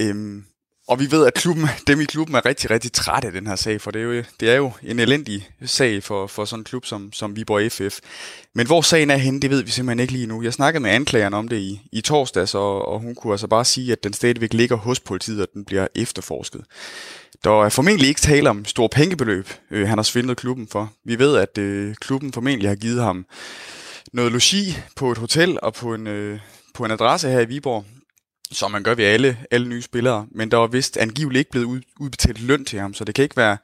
[0.01, 0.43] Øh,
[0.89, 3.57] og vi ved, at klubben, dem i klubben er rigtig, rigtig trætte af den her
[3.57, 6.65] sag, for det er jo, det er jo en elendig sag for, for sådan en
[6.65, 7.99] klub som, som Viborg FF.
[8.55, 10.43] Men hvor sagen er henne, det ved vi simpelthen ikke lige nu.
[10.43, 13.65] Jeg snakkede med anklageren om det i, i torsdags, og, og hun kunne altså bare
[13.65, 16.65] sige, at den stadigvæk ligger hos politiet, og den bliver efterforsket.
[17.45, 20.93] Der er formentlig ikke tale om store pengebeløb, øh, han har svindlet klubben for.
[21.05, 23.27] Vi ved, at øh, klubben formentlig har givet ham
[24.13, 26.41] noget logi på et hotel og på en, øh,
[26.75, 27.85] på en adresse her i Viborg,
[28.51, 30.27] som man gør ved alle, alle nye spillere.
[30.31, 33.23] Men der var vist angiveligt ikke blevet ud, udbetalt løn til ham, så det kan
[33.23, 33.57] ikke være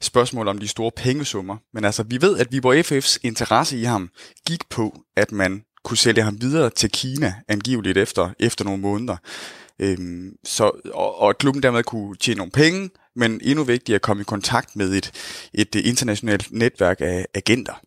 [0.00, 1.56] spørgsmål om de store pengesummer.
[1.74, 4.10] Men altså, vi ved, at Viborg FF's interesse i ham
[4.46, 9.16] gik på, at man kunne sælge ham videre til Kina, angiveligt efter, efter nogle måneder.
[9.78, 14.02] Øhm, så, og, og at klubben dermed kunne tjene nogle penge, men endnu vigtigere at
[14.02, 15.12] komme i kontakt med et,
[15.54, 17.80] et internationalt netværk af agenter.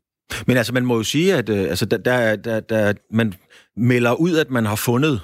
[0.47, 3.33] Men altså, man må jo sige, at øh, altså, der, der, der, der, man
[3.77, 5.21] melder ud, at man har fundet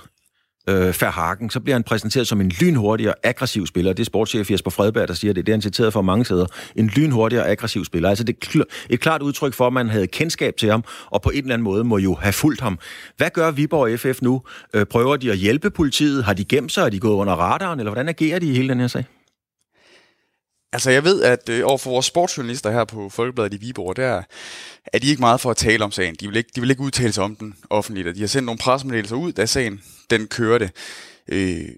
[0.70, 3.94] øh, Verhagen, så bliver han præsenteret som en lynhurtig og aggressiv spiller.
[3.94, 5.46] Det er sportschef Jesper Fredberg, der siger det.
[5.46, 6.46] Det er han citeret for mange steder.
[6.76, 8.10] En lynhurtig og aggressiv spiller.
[8.10, 11.30] Altså det er et klart udtryk for, at man havde kendskab til ham, og på
[11.30, 12.80] en eller anden måde må jo have fulgt ham.
[13.18, 14.42] Hvad gør Viborg FF nu?
[14.74, 16.24] Øh, prøver de at hjælpe politiet?
[16.24, 16.86] Har de gemt sig?
[16.86, 17.80] Er de gået under radaren?
[17.80, 19.06] Eller hvordan agerer de i hele den her sag?
[20.74, 24.24] Altså, jeg ved, at øh, overfor vores sportsjournalister her på Folkebladet i Viborg, der
[24.94, 26.16] er de ikke meget for at tale om sagen.
[26.20, 28.46] De vil ikke, de vil ikke udtale sig om den offentligt, og de har sendt
[28.46, 30.72] nogle pressemeddelelser ud, da sagen den kørte.
[31.28, 31.70] Øh,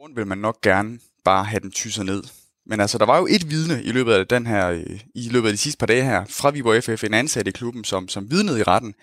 [0.00, 2.22] rundt vil man nok gerne bare have den tysset ned.
[2.66, 5.48] Men altså, der var jo et vidne i løbet af den her, øh, i løbet
[5.48, 8.30] af de sidste par dage her, fra Viborg FF, en ansat i klubben, som, som
[8.30, 8.94] vidnede i retten.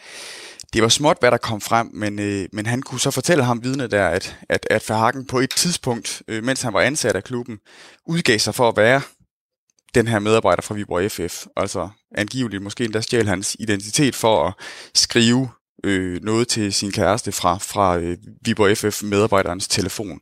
[0.73, 3.63] Det var småt, hvad der kom frem, men, øh, men han kunne så fortælle ham
[3.63, 7.23] vidne der, at, at, at Verhagen på et tidspunkt, øh, mens han var ansat af
[7.23, 7.59] klubben,
[8.07, 9.01] udgav sig for at være
[9.95, 11.45] den her medarbejder fra Viborg FF.
[11.57, 14.53] Altså angiveligt måske endda stjæl hans identitet for at
[14.95, 15.49] skrive
[15.83, 20.19] øh, noget til sin kæreste fra, fra øh, Viborg FF-medarbejderens telefon.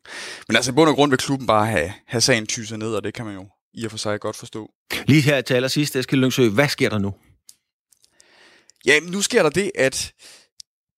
[0.48, 3.04] Men altså i bund og grund vil klubben bare have, have sagen tyset ned, og
[3.04, 4.72] det kan man jo i og for sig godt forstå.
[5.06, 7.14] Lige her til allersidst, Eskild Lyngsø, hvad sker der nu?
[8.86, 10.14] Ja, nu sker der det, at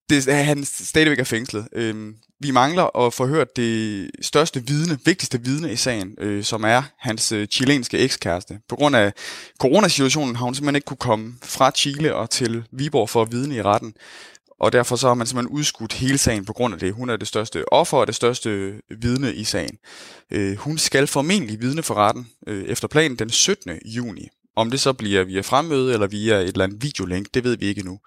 [0.09, 1.67] det, at han stadigvæk er fængslet.
[1.75, 6.63] Øhm, vi mangler at få hørt det største vidne, vigtigste vidne i sagen, øh, som
[6.63, 8.59] er hans øh, chilenske ekskæreste.
[8.69, 9.13] På grund af
[9.59, 13.55] coronasituationen har hun simpelthen ikke kunne komme fra Chile og til Viborg for at vidne
[13.55, 13.93] i retten.
[14.59, 16.93] Og derfor så har man simpelthen udskudt hele sagen på grund af det.
[16.93, 19.77] Hun er det største offer og det største vidne i sagen.
[20.31, 23.71] Øh, hun skal formentlig vidne for retten øh, efter planen den 17.
[23.85, 24.29] juni.
[24.55, 27.65] Om det så bliver via fremmøde eller via et eller andet videolink, det ved vi
[27.65, 27.99] ikke endnu.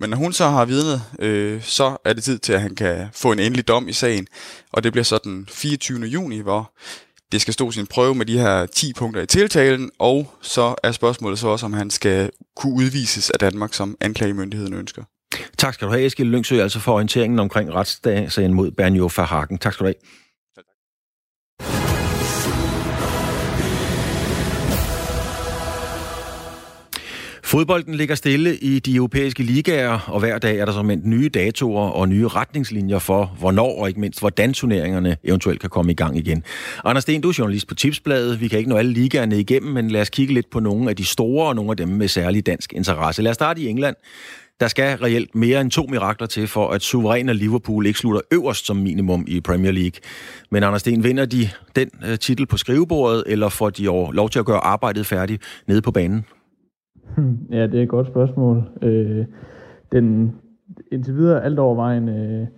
[0.00, 3.08] Men når hun så har vidnet, øh, så er det tid til, at han kan
[3.12, 4.26] få en endelig dom i sagen.
[4.72, 6.06] Og det bliver så den 24.
[6.06, 6.72] juni, hvor
[7.32, 10.92] det skal stå sin prøve med de her 10 punkter i tiltalen, og så er
[10.92, 15.02] spørgsmålet så også, om han skal kunne udvises af Danmark, som anklagemyndigheden ønsker.
[15.58, 19.58] Tak skal du have, Eskild Lyngsø, altså for orienteringen omkring retssagen mod Bernjo Verhagen.
[19.58, 19.94] Tak skal du have.
[27.52, 31.88] Fodbolden ligger stille i de europæiske ligaer, og hver dag er der som nye datoer
[31.88, 36.18] og nye retningslinjer for, hvornår og ikke mindst, hvordan turneringerne eventuelt kan komme i gang
[36.18, 36.44] igen.
[36.84, 38.40] Anders Sten, du er journalist på Tipsbladet.
[38.40, 40.96] Vi kan ikke nå alle ligaerne igennem, men lad os kigge lidt på nogle af
[40.96, 43.22] de store og nogle af dem med særlig dansk interesse.
[43.22, 43.96] Lad os starte i England.
[44.62, 48.66] Der skal reelt mere end to mirakler til, for at suveræne Liverpool ikke slutter øverst
[48.66, 50.00] som minimum i Premier League.
[50.50, 51.42] Men Anders Sten, vinder de
[51.76, 55.82] den øh, titel på skrivebordet, eller får de lov til at gøre arbejdet færdigt nede
[55.82, 56.24] på banen?
[57.16, 58.62] Hmm, ja, det er et godt spørgsmål.
[58.82, 59.24] Øh,
[59.92, 60.32] den
[60.92, 62.48] indtil videre alt overvejende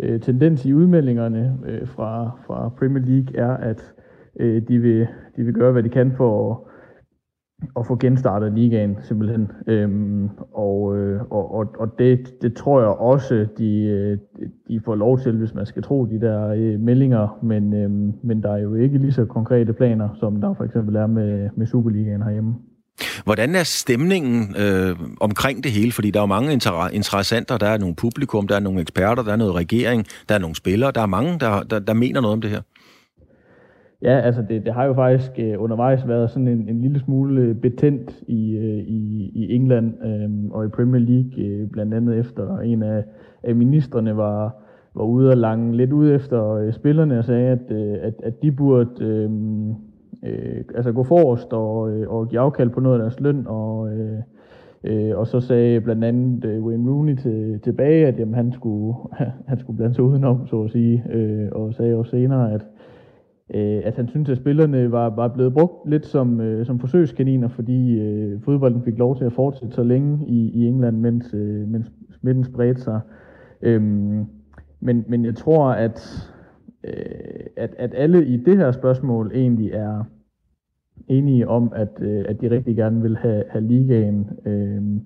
[0.00, 3.92] øh, tendens i udmeldingerne øh, fra, fra Premier League er, at
[4.40, 6.71] øh, de, vil, de vil gøre, hvad de kan for at,
[7.78, 9.50] at få genstartet ligaen simpelthen.
[9.66, 14.18] Øhm, og, øh, og, og, og det, det tror jeg også, de, øh,
[14.68, 17.38] de får lov til, hvis man skal tro de der øh, meldinger.
[17.42, 17.90] Men, øh,
[18.22, 21.50] men der er jo ikke lige så konkrete planer, som der for eksempel er med,
[21.56, 22.54] med Superligaen herhjemme.
[23.24, 25.92] Hvordan er stemningen øh, omkring det hele?
[25.92, 27.58] Fordi der er jo mange inter- interessenter.
[27.58, 30.56] Der er nogle publikum, der er nogle eksperter, der er noget regering, der er nogle
[30.56, 30.92] spillere.
[30.94, 32.60] Der er mange, der, der, der mener noget om det her.
[34.02, 37.40] Ja, altså det, det har jo faktisk øh, undervejs været sådan en, en lille smule
[37.40, 42.18] øh, betændt i, øh, i, i England øh, og i Premier League, øh, blandt andet
[42.18, 43.04] efter en af,
[43.42, 44.56] af ministerne var,
[44.94, 48.42] var ude og lange lidt ud efter øh, spillerne og sagde, at, øh, at, at
[48.42, 49.30] de burde øh,
[50.22, 53.46] øh, altså gå forrest og, øh, og give afkald på noget af deres løn.
[53.46, 54.18] Og, øh,
[54.84, 58.94] øh, og så sagde blandt andet øh, Wayne Rooney til, tilbage, at jamen, han, skulle,
[59.48, 61.04] han skulle blande sig udenom, så at sige.
[61.12, 62.66] Øh, og sagde også senere, at
[63.54, 67.48] øh, at han synes, at spillerne var, var blevet brugt lidt som, øh, som forsøgskaniner,
[67.48, 71.68] fordi øh, fodbolden fik lov til at fortsætte så længe i, i England, mens, øh,
[71.68, 73.00] mens smitten spredte sig.
[73.62, 74.24] Øhm,
[74.80, 76.28] men, men jeg tror, at
[76.84, 80.04] øh, at, at alle i det her spørgsmål egentlig er
[81.08, 85.00] enige om, at, øh, at de rigtig gerne vil have, have ligaen øhm,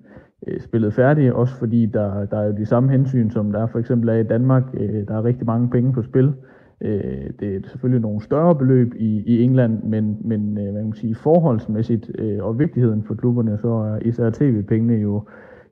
[0.47, 3.79] øh, spillet færdig, også fordi der, der er jo de samme hensyn, som der for
[3.79, 4.63] eksempel er i Danmark.
[4.73, 6.25] Øh, der er rigtig mange penge på spil.
[6.25, 10.83] Øh, Øh, det er selvfølgelig nogle større beløb i, i England, men, men øh, hvad
[10.83, 15.23] kan sige, forholdsmæssigt øh, og vigtigheden for klubberne, så er især tv-pengene jo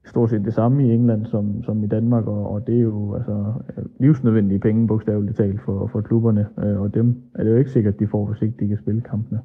[0.06, 3.16] stort set det samme i England som, som i Danmark, og, og det er jo
[3.16, 7.58] altså, øh, livsnødvendige penge, bogstaveligt talt, for, for klubberne, øh, og dem er det jo
[7.58, 9.40] ikke sikkert, at de får, hvis ikke de kan spille kampene.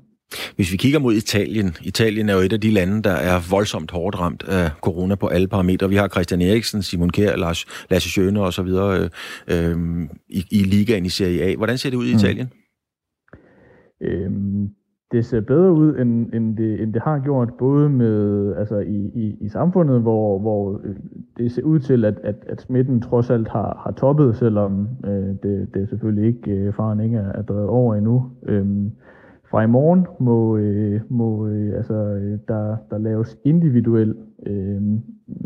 [0.56, 3.90] Hvis vi kigger mod Italien, Italien er jo et af de lande, der er voldsomt
[3.90, 5.88] hårdt ramt af corona på alle parametre.
[5.88, 9.10] Vi har Christian Eriksen, Simon Kjær, Lars, Lasse Schøne og så videre
[9.48, 11.56] øh, øh, i, i ligaen i Serie A.
[11.56, 12.18] Hvordan ser det ud i mm.
[12.18, 12.46] Italien?
[12.46, 12.60] Mm.
[14.06, 14.68] Øhm,
[15.12, 19.10] det ser bedre ud, end, end, det, end det har gjort, både med altså i,
[19.14, 20.94] i, i samfundet, hvor, hvor øh,
[21.36, 25.34] det ser ud til, at, at, at smitten trods alt har, har toppet, selvom øh,
[25.42, 28.30] det, det selvfølgelig ikke, øh, faren ikke er, er drevet over endnu.
[28.46, 28.90] Øhm,
[29.50, 34.14] fra i morgen må, øh, må øh, altså, øh, der, der laves individuel
[34.46, 34.82] øh,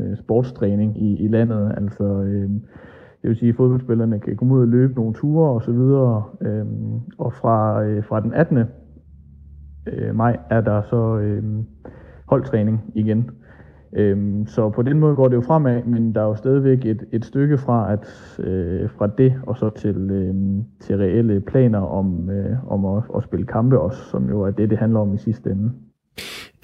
[0.00, 2.50] øh, sportstræning i, i landet, altså øh,
[3.22, 5.72] det vil sige, at fodboldspillerne kan komme ud og løbe nogle ture osv., og, så
[5.72, 6.66] videre, øh,
[7.18, 8.58] og fra, øh, fra den 18
[9.86, 11.44] øh, maj er der så øh,
[12.26, 13.30] holdtræning igen.
[13.96, 17.04] Øhm, så på den måde går det jo fremad, men der er jo stadigvæk et,
[17.12, 18.06] et stykke fra, at,
[18.46, 20.34] øh, fra det og så til, øh,
[20.80, 24.70] til reelle planer om, øh, om at, at spille kampe også, som jo er det,
[24.70, 25.72] det handler om i sidste ende.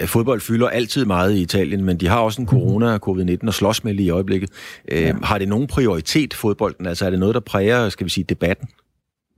[0.07, 2.59] Fodbold fylder altid meget i Italien, men de har også en mhm.
[2.59, 4.51] corona og covid-19 at slås med lige i øjeblikket.
[4.93, 5.15] Øh, ja.
[5.23, 6.87] Har det nogen prioritet, fodbolden?
[6.87, 8.69] Altså er det noget, der præger, skal vi sige, debatten?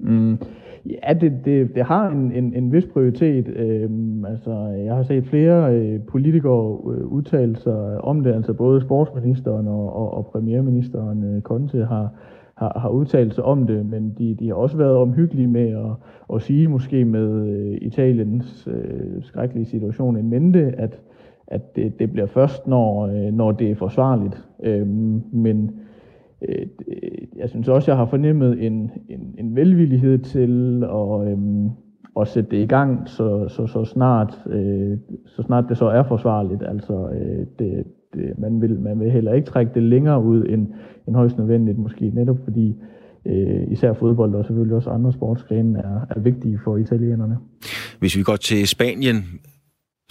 [0.01, 0.39] Mm,
[0.87, 3.49] Ja, det, det, det har en, en, en vis prioritet.
[3.49, 4.51] Øhm, altså,
[4.85, 9.97] jeg har set flere øh, politikere øh, udtale sig om det, altså både sportsministeren og,
[9.97, 12.11] og, og premierministeren øh, Conte har,
[12.55, 15.93] har, har udtalt sig om det, men de, de har også været omhyggelige med at,
[16.35, 21.01] at sige, måske med øh, Italiens øh, skrækkelige situation en mente, at,
[21.47, 24.45] at det, det bliver først, når, øh, når det er forsvarligt.
[24.63, 25.71] Øhm, men
[26.49, 26.67] øh,
[27.37, 31.39] jeg synes også, jeg har fornemmet en, en, en velvillighed til at, øh,
[32.21, 36.03] at sætte det i gang, så, så, så, snart, øh, så snart det så er
[36.03, 36.63] forsvarligt.
[36.63, 40.67] Altså, øh, det, det, man, vil, man vil heller ikke trække det længere ud end,
[41.09, 42.77] end højst nødvendigt, måske netop fordi
[43.27, 47.37] øh, især fodbold og selvfølgelig også andre sportsgrene er, er vigtige for italienerne.
[47.99, 49.17] Hvis vi går til Spanien,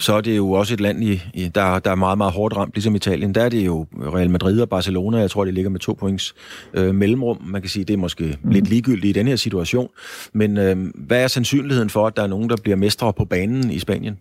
[0.00, 2.74] så er det jo også et land, i, der, der er meget, meget hårdt ramt,
[2.74, 3.34] ligesom Italien.
[3.34, 6.34] Der er det jo Real Madrid og Barcelona, jeg tror, det ligger med to points
[6.74, 7.38] øh, mellemrum.
[7.46, 8.50] Man kan sige, det er måske mm.
[8.50, 9.88] lidt ligegyldigt i den her situation.
[10.32, 10.76] Men øh,
[11.06, 14.18] hvad er sandsynligheden for, at der er nogen, der bliver mestre på banen i Spanien?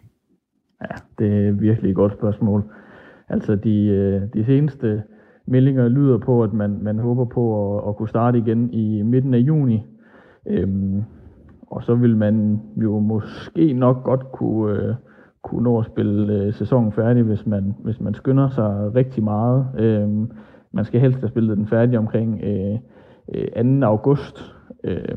[0.81, 2.63] Ja, det er virkelig et godt spørgsmål.
[3.29, 5.03] Altså, de, øh, de seneste
[5.47, 9.33] meldinger lyder på, at man, man håber på at, at kunne starte igen i midten
[9.33, 9.81] af juni.
[10.47, 11.01] Øhm,
[11.67, 14.79] og så vil man jo måske nok godt kunne...
[14.79, 14.95] Øh,
[15.43, 19.67] kunne nå at spille øh, sæsonen færdig, hvis man, hvis man skynder sig rigtig meget.
[19.77, 20.09] Øh,
[20.71, 22.77] man skal helst have spillet den færdig omkring øh,
[23.35, 23.85] øh, 2.
[23.85, 25.15] august, øh,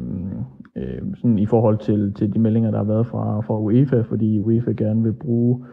[0.77, 4.41] øh, sådan i forhold til, til de meldinger, der har været fra, fra UEFA, fordi
[4.41, 5.65] UEFA gerne vil bruge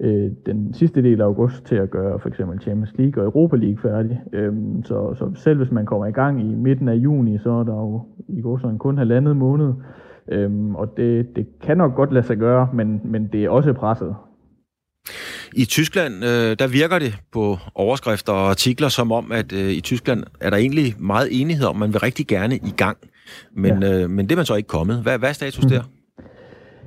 [0.00, 3.56] øh, den sidste del af august til at gøre for eksempel Champions League og Europa
[3.56, 4.20] League færdig.
[4.32, 4.52] Øh,
[4.84, 7.74] så, så selv hvis man kommer i gang i midten af juni, så er der
[7.74, 9.72] jo i går sådan kun halvandet måned,
[10.28, 13.72] Øhm, og det, det kan nok godt lade sig gøre, men, men det er også
[13.72, 14.14] presset.
[15.56, 19.80] I Tyskland, øh, der virker det på overskrifter og artikler som om, at øh, i
[19.80, 22.96] Tyskland er der egentlig meget enighed om, at man vil rigtig gerne i gang.
[23.52, 24.02] Men, ja.
[24.02, 25.02] øh, men det er man så ikke kommet.
[25.02, 25.82] Hvad, hvad er status der?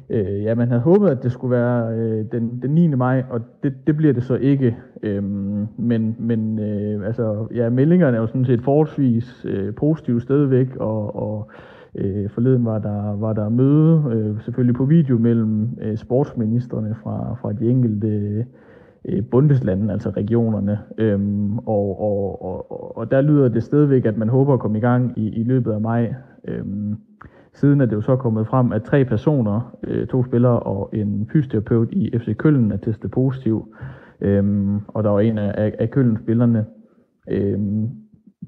[0.10, 2.88] Øh, ja, man havde håbet, at det skulle være øh, den, den 9.
[2.88, 4.78] maj, og det, det bliver det så ikke.
[5.04, 10.68] Øhm, men men øh, altså, ja, meldingerne er jo sådan set forholdsvis øh, positive stadigvæk,
[10.76, 15.70] og, og Øh, Øh, forleden var der, var der møde, øh, selvfølgelig på video, mellem
[15.82, 18.46] øh, sportsministerne fra, fra de enkelte
[19.06, 20.80] øh, bundeslande, altså regionerne.
[20.98, 24.82] Øhm, og, og, og, og der lyder det stadigvæk, at man håber at komme i
[24.82, 26.14] gang i, i løbet af maj.
[26.48, 26.96] Øhm,
[27.54, 31.30] siden er det jo så kommet frem, at tre personer, øh, to spillere og en
[31.34, 33.76] fysioterapeut i FC Køln er testet positiv.
[34.22, 36.66] Øhm, og der var en af, af Køln-spillerne,
[37.30, 37.90] øhm,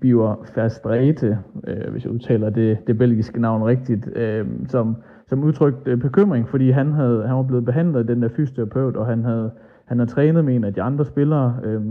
[0.02, 4.96] Biver Verstrete, øh, hvis jeg udtaler det, det belgiske navn rigtigt, øh, som,
[5.28, 9.06] som udtrykte bekymring, fordi han, havde, han var blevet behandlet af den der fysioterapeut, og
[9.06, 9.52] han havde,
[9.86, 11.82] han havde trænet med en af de andre spillere, øh,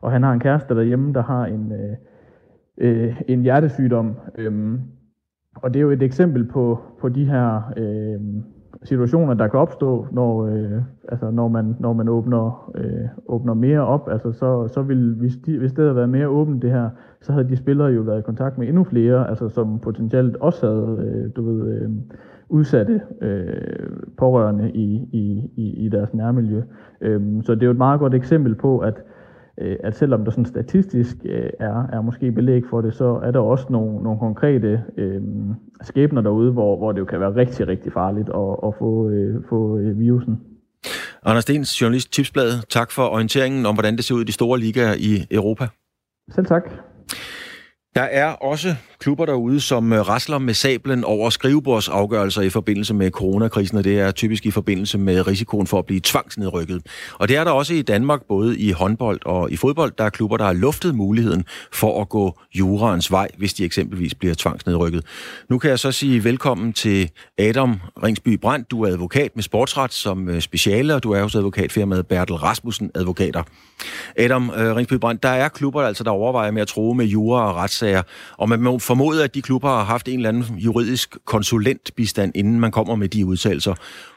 [0.00, 1.96] og han har en kæreste derhjemme, der har en, øh,
[2.78, 4.16] øh, en hjertesygdom.
[4.38, 4.78] Øh,
[5.54, 8.20] og det er jo et eksempel på, på de her øh,
[8.86, 13.80] situationer, der kan opstå, når, øh, altså når, man, når man åbner, øh, åbner mere
[13.80, 14.08] op.
[14.12, 17.32] Altså så, så vil, hvis, de, hvis det havde været mere åbent det her, så
[17.32, 21.08] havde de spillere jo været i kontakt med endnu flere, altså som potentielt også havde
[21.08, 21.90] øh, du ved, øh,
[22.48, 26.62] udsatte øh, pårørende i, i, i, i deres nærmiljø.
[27.00, 29.02] Øh, så det er jo et meget godt eksempel på, at
[29.60, 33.30] Øh, at selvom der sådan statistisk øh, er, er måske belæg for det, så er
[33.30, 35.22] der også nogle, nogle konkrete øh,
[35.82, 39.44] skæbner derude, hvor, hvor det jo kan være rigtig, rigtig farligt at, at få, øh,
[39.48, 40.40] få øh, virusen.
[41.24, 42.64] Anders Stens, journalist Tipsbladet.
[42.68, 45.66] Tak for orienteringen om, hvordan det ser ud i de store ligaer i Europa.
[46.30, 46.70] Selv tak.
[47.96, 53.10] Der er også klubber derude, som øh, rasler med sablen over skrivebordsafgørelser i forbindelse med
[53.10, 56.82] coronakrisen, og det er typisk i forbindelse med risikoen for at blive tvangsnedrykket.
[57.18, 59.92] Og det er der også i Danmark, både i håndbold og i fodbold.
[59.98, 64.14] Der er klubber, der har luftet muligheden for at gå jurens vej, hvis de eksempelvis
[64.14, 65.04] bliver tvangsnedrykket.
[65.50, 68.70] Nu kan jeg så sige velkommen til Adam Ringsby Brandt.
[68.70, 72.90] Du er advokat med sportsret som øh, speciale, og du er også advokatfirmaet Bertel Rasmussen
[72.94, 73.42] Advokater.
[74.16, 77.48] Adam øh, Ringsby Brandt, der er klubber, altså, der overvejer med at tro med jura
[77.48, 77.56] og
[77.86, 78.02] retssager,
[78.38, 82.60] og man må formode, at de klubber har haft en eller anden juridisk konsulentbistand, inden
[82.60, 83.74] man kommer med de udtalelser.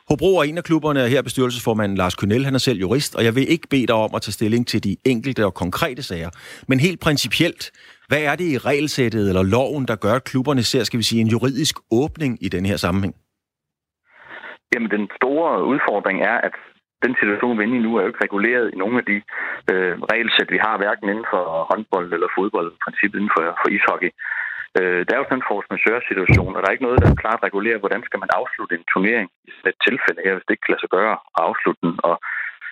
[0.09, 3.35] Hobro er en af klubberne, her bestyrelsesformanden Lars Kønel, han er selv jurist, og jeg
[3.35, 6.29] vil ikke bede dig om at tage stilling til de enkelte og konkrete sager.
[6.67, 7.71] Men helt principielt,
[8.07, 11.21] hvad er det i regelsættet eller loven, der gør, at klubberne ser, skal vi sige,
[11.21, 13.15] en juridisk åbning i den her sammenhæng?
[14.73, 16.55] Jamen, den store udfordring er, at
[17.05, 19.17] den situation, vi er inde i nu, er jo ikke reguleret i nogle af de
[19.71, 23.67] øh, regelsæt, vi har, hverken inden for håndbold eller fodbold, i princippet inden for, for
[23.75, 24.11] ishockey.
[24.79, 27.45] Øh, der er jo sådan en force majeure-situation, og der er ikke noget, der klart
[27.47, 30.65] regulerer, hvordan skal man afslutte en turnering i sådan et tilfælde her, hvis det ikke
[30.65, 31.93] kan lade sig gøre at afslutte den.
[32.07, 32.15] Og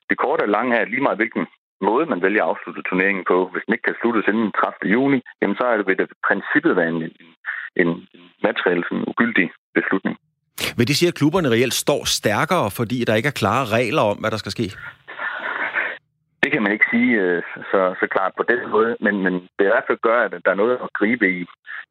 [0.09, 1.45] det korte og lange er lige meget, hvilken
[1.81, 3.37] måde, man vælger at afslutte turneringen på.
[3.51, 4.93] Hvis den ikke kan sluttes inden 30.
[4.95, 7.29] juni, jamen så er det ved det princippet være en, en,
[7.81, 7.89] en
[8.47, 9.47] materiel sådan, ugyldig
[9.77, 10.15] beslutning.
[10.77, 14.17] Vil det sige, at klubberne reelt står stærkere, fordi der ikke er klare regler om,
[14.17, 14.67] hvad der skal ske?
[16.43, 19.63] Det kan man ikke sige øh, så, så klart på den måde, men, men det
[19.63, 21.39] er i hvert fald gør, at der er noget at gribe i.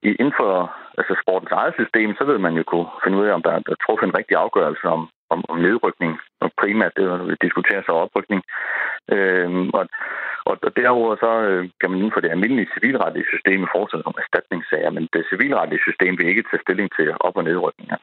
[0.02, 0.52] I inden for
[0.98, 3.82] altså sportens eget system, så vil man jo kunne finde ud af, om der er
[3.84, 5.02] truffet en rigtig afgørelse om,
[5.34, 8.42] om, om nedrykning, og primært det, der diskuteres af oprykning.
[9.14, 9.84] Øhm, og,
[10.48, 14.18] og, og derudover så øh, kan man inden for det almindelige civilretlige system fortsætte om
[14.22, 17.98] erstatningssager, men det civilretlige system vil ikke tage stilling til op- og nedrykninger.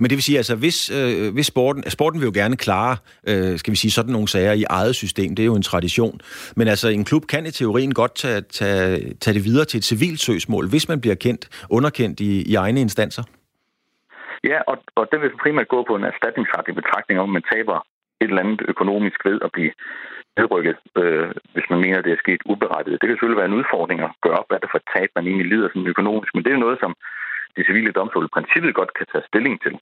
[0.00, 2.96] Men det vil sige, altså hvis, øh, hvis sporten, sporten vil jo gerne klare,
[3.28, 6.20] øh, skal vi sige, sådan nogle sager i eget system, det er jo en tradition.
[6.56, 9.84] Men altså en klub kan i teorien godt tage, tage, tage det videre til et
[9.84, 13.22] civilt søgsmål, hvis man bliver kendt, underkendt i, i egne instanser.
[14.44, 17.76] Ja, og, og det vil primært gå på en erstatningsretlig betragtning om, man taber
[18.20, 19.72] et eller andet økonomisk ved at blive
[20.38, 22.98] nedrykket, øh, hvis man mener, det er sket uberettiget.
[23.00, 25.26] Det kan selvfølgelig være en udfordring at gøre op, hvad det for et tab, man
[25.26, 26.92] egentlig lider sådan økonomisk, men det er noget, som
[27.56, 29.74] de civile domstole i princippet godt kan tage stilling til.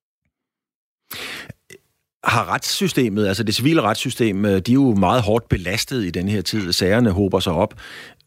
[2.24, 6.28] Har retssystemet, altså det civile retssystem, øh, de er jo meget hårdt belastet i den
[6.28, 6.72] her tid.
[6.72, 7.74] Sagerne håber sig op.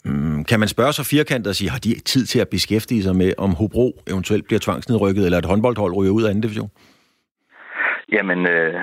[0.05, 3.15] Mm, kan man spørge så firkantet og sige, har de tid til at beskæftige sig
[3.15, 6.69] med, om Hobro eventuelt bliver tvangsnedrykket, eller et håndboldhold ryger ud af anden division?
[8.15, 8.79] Jamen, øh,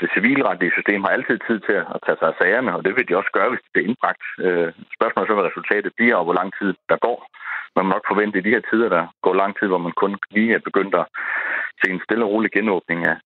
[0.00, 3.08] det civilretlige system har altid tid til at tage sig af sagerne, og det vil
[3.08, 4.24] de også gøre, hvis det bliver indbragt.
[4.46, 7.18] Øh, spørgsmålet er så, hvad resultatet bliver, og hvor lang tid der går.
[7.76, 10.12] Man må nok forvente i de her tider, der går lang tid, hvor man kun
[10.36, 11.06] lige er begyndt at
[11.80, 13.16] se en stille og rolig genåbning af,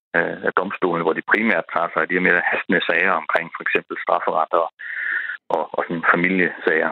[0.47, 3.61] af domstolen, hvor de primært tager sig af de her mere hastende sager omkring for
[3.65, 4.69] eksempel strafferet og,
[5.55, 6.91] og, og sådan familiesager.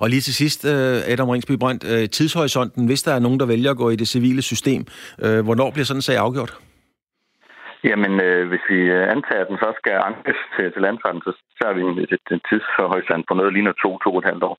[0.00, 3.46] Og lige til sidst, øh, Adam Ringsby Brandt, øh, tidshorisonten, hvis der er nogen, der
[3.46, 4.86] vælger at gå i det civile system,
[5.24, 6.58] øh, hvornår bliver sådan en sag afgjort?
[7.90, 8.78] Jamen, øh, hvis vi
[9.14, 12.42] antager, at den så skal ankes til, til landretten, så ser vi en, et, en
[12.48, 14.56] tidshorisont på noget ligner to, to og et halvt år.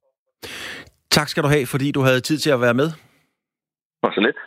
[1.17, 2.89] Tak skal du have, fordi du havde tid til at være med.
[4.05, 4.39] Og så lidt.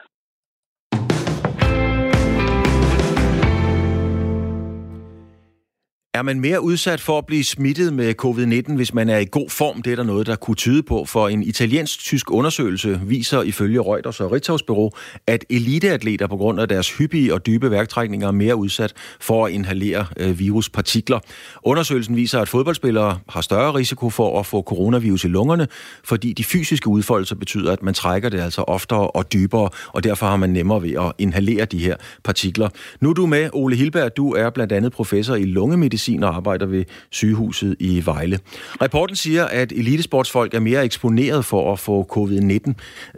[6.14, 9.50] Er man mere udsat for at blive smittet med covid-19, hvis man er i god
[9.50, 9.82] form?
[9.82, 14.20] Det er der noget, der kunne tyde på, for en italiensk-tysk undersøgelse viser ifølge Reuters
[14.20, 14.90] og Ritzaus Bureau,
[15.26, 19.52] at eliteatleter på grund af deres hyppige og dybe værktrækninger er mere udsat for at
[19.52, 21.18] inhalere øh, viruspartikler.
[21.62, 25.68] Undersøgelsen viser, at fodboldspillere har større risiko for at få coronavirus i lungerne,
[26.04, 30.26] fordi de fysiske udfoldelser betyder, at man trækker det altså oftere og dybere, og derfor
[30.26, 32.68] har man nemmere ved at inhalere de her partikler.
[33.00, 34.16] Nu er du med, Ole Hilberg.
[34.16, 38.36] Du er blandt andet professor i lungemedicin medicin og arbejder ved sygehuset i Vejle.
[38.82, 42.68] Rapporten siger, at elitesportsfolk er mere eksponeret for at få covid-19.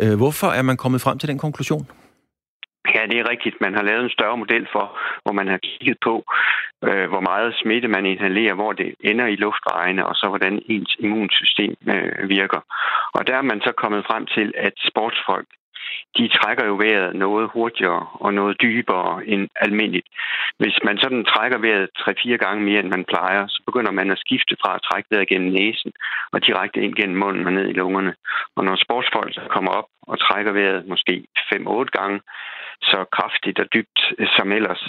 [0.03, 1.85] Øh, hvorfor er man kommet frem til den konklusion?
[2.95, 3.57] Ja, det er rigtigt.
[3.61, 4.87] Man har lavet en større model for,
[5.23, 6.15] hvor man har kigget på,
[6.87, 10.93] øh, hvor meget smitte man inhalerer, hvor det ender i luftvejene, og så hvordan ens
[10.99, 12.61] immunsystem øh, virker.
[13.17, 15.49] Og der er man så kommet frem til, at sportsfolk
[16.17, 20.09] de trækker jo vejret noget hurtigere og noget dybere end almindeligt.
[20.59, 24.19] Hvis man sådan trækker vejret 3-4 gange mere, end man plejer, så begynder man at
[24.19, 25.93] skifte fra at trække vejret gennem næsen
[26.33, 28.15] og direkte ind gennem munden og ned i lungerne.
[28.57, 31.25] Og når sportsfolk kommer op og trækker vejret måske
[31.55, 32.21] 5-8 gange,
[32.83, 34.83] så kraftigt og dybt øh, som ellers,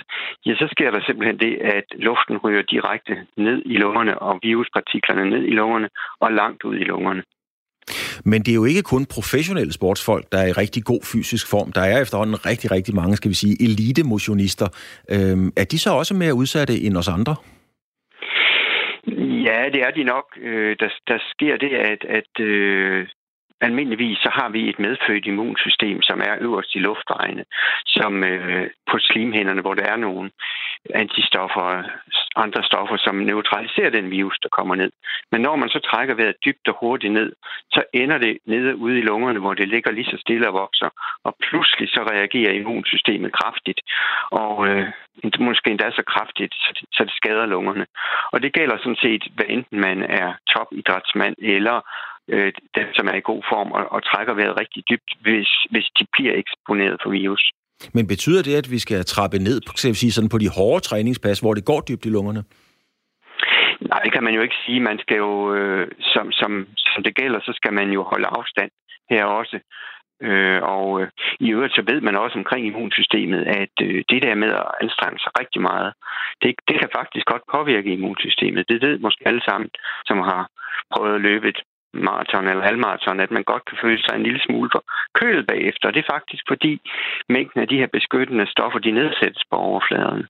[0.46, 5.30] ja, så sker der simpelthen det, at luften ryger direkte ned i lungerne og viruspartiklerne
[5.30, 5.90] ned i lungerne
[6.20, 7.24] og langt ud i lungerne.
[8.26, 11.72] Men det er jo ikke kun professionelle sportsfolk, der er i rigtig god fysisk form.
[11.72, 14.68] Der er efterhånden rigtig, rigtig mange, skal vi sige, elite-motionister.
[15.14, 17.36] Øhm, er de så også mere udsatte end os andre?
[19.48, 20.26] Ja, det er de nok.
[20.42, 23.08] Øh, der, der sker det, at, at øh,
[23.68, 27.46] almindeligvis så har vi et medfødt immunsystem, som er øverst i luftvejene,
[27.86, 30.32] som øh, på slimhænderne, hvor der er nogle
[30.96, 31.84] antistoffer og
[32.36, 34.92] andre stoffer, som neutraliserer den virus, der kommer ned.
[35.32, 37.32] Men når man så trækker vejret dybt og hurtigt ned,
[37.72, 40.90] så ender det nede ude i lungerne, hvor det ligger lige så stille og vokser.
[41.24, 43.82] Og pludselig så reagerer immunsystemet kraftigt,
[44.32, 44.88] og øh,
[45.40, 46.54] måske endda så kraftigt,
[46.94, 47.86] så det skader lungerne.
[48.32, 51.82] Og det gælder sådan set, hvad enten man er topidrætsmand eller
[52.30, 55.88] øh, dem, som er i god form og, og trækker vejret rigtig dybt, hvis, hvis
[56.00, 57.44] de bliver eksponeret for virus.
[57.94, 60.84] Men betyder det, at vi skal trappe ned skal vi sige, sådan på de hårde
[60.84, 62.44] træningspas, hvor det går dybt i lungerne?
[63.90, 64.80] Nej, det kan man jo ikke sige.
[64.80, 68.72] Man skal jo, øh, som, som, som det gælder, så skal man jo holde afstand
[69.10, 69.60] her også.
[70.22, 71.08] Øh, og øh,
[71.40, 75.20] i øvrigt så ved man også omkring immunsystemet, at øh, det der med at anstrenge
[75.20, 75.94] sig rigtig meget,
[76.42, 78.70] det, det kan faktisk godt påvirke immunsystemet.
[78.70, 79.70] Det ved måske alle sammen,
[80.06, 80.42] som har
[80.94, 81.62] prøvet at løbe et
[81.94, 84.84] maraton eller halvmaraton, at man godt kan føle sig en lille smule for
[85.20, 85.88] kølet bagefter.
[85.88, 86.82] Og det er faktisk fordi
[87.30, 90.24] mængden af de her beskyttende stoffer, de nedsættes på overfladen.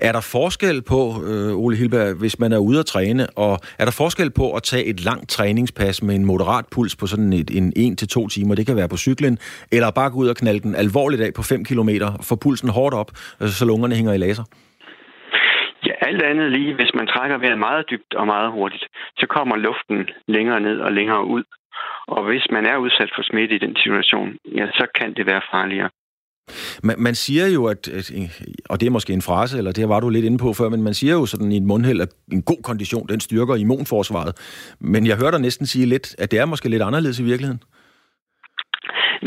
[0.00, 3.84] Er der forskel på, øh, Ole Hilberg, hvis man er ude at træne, og er
[3.84, 7.50] der forskel på at tage et langt træningspas med en moderat puls på sådan et,
[7.50, 9.38] en 1-2 timer, det kan være på cyklen,
[9.72, 11.88] eller bare gå ud og knalde den alvorligt af på 5 km,
[12.22, 13.10] få pulsen hårdt op,
[13.40, 14.44] øh, så lungerne hænger i laser?
[16.10, 18.84] Alt andet lige, hvis man trækker vejret meget dybt og meget hurtigt,
[19.20, 19.98] så kommer luften
[20.34, 21.44] længere ned og længere ud.
[22.14, 25.42] Og hvis man er udsat for smitte i den situation, ja, så kan det være
[25.52, 25.90] farligere.
[26.82, 28.12] Man, man siger jo, at, at,
[28.70, 30.82] og det er måske en frase, eller det var du lidt inde på før, men
[30.82, 34.32] man siger jo sådan i et mundhæld, at en god kondition, den styrker immunforsvaret.
[34.80, 37.62] Men jeg hørte dig næsten sige lidt, at det er måske lidt anderledes i virkeligheden.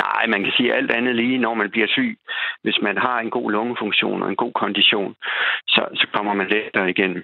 [0.05, 2.18] Nej, man kan sige alt andet lige, når man bliver syg.
[2.64, 5.16] Hvis man har en god lungefunktion og en god kondition,
[5.68, 7.24] så, så kommer man lettere igennem.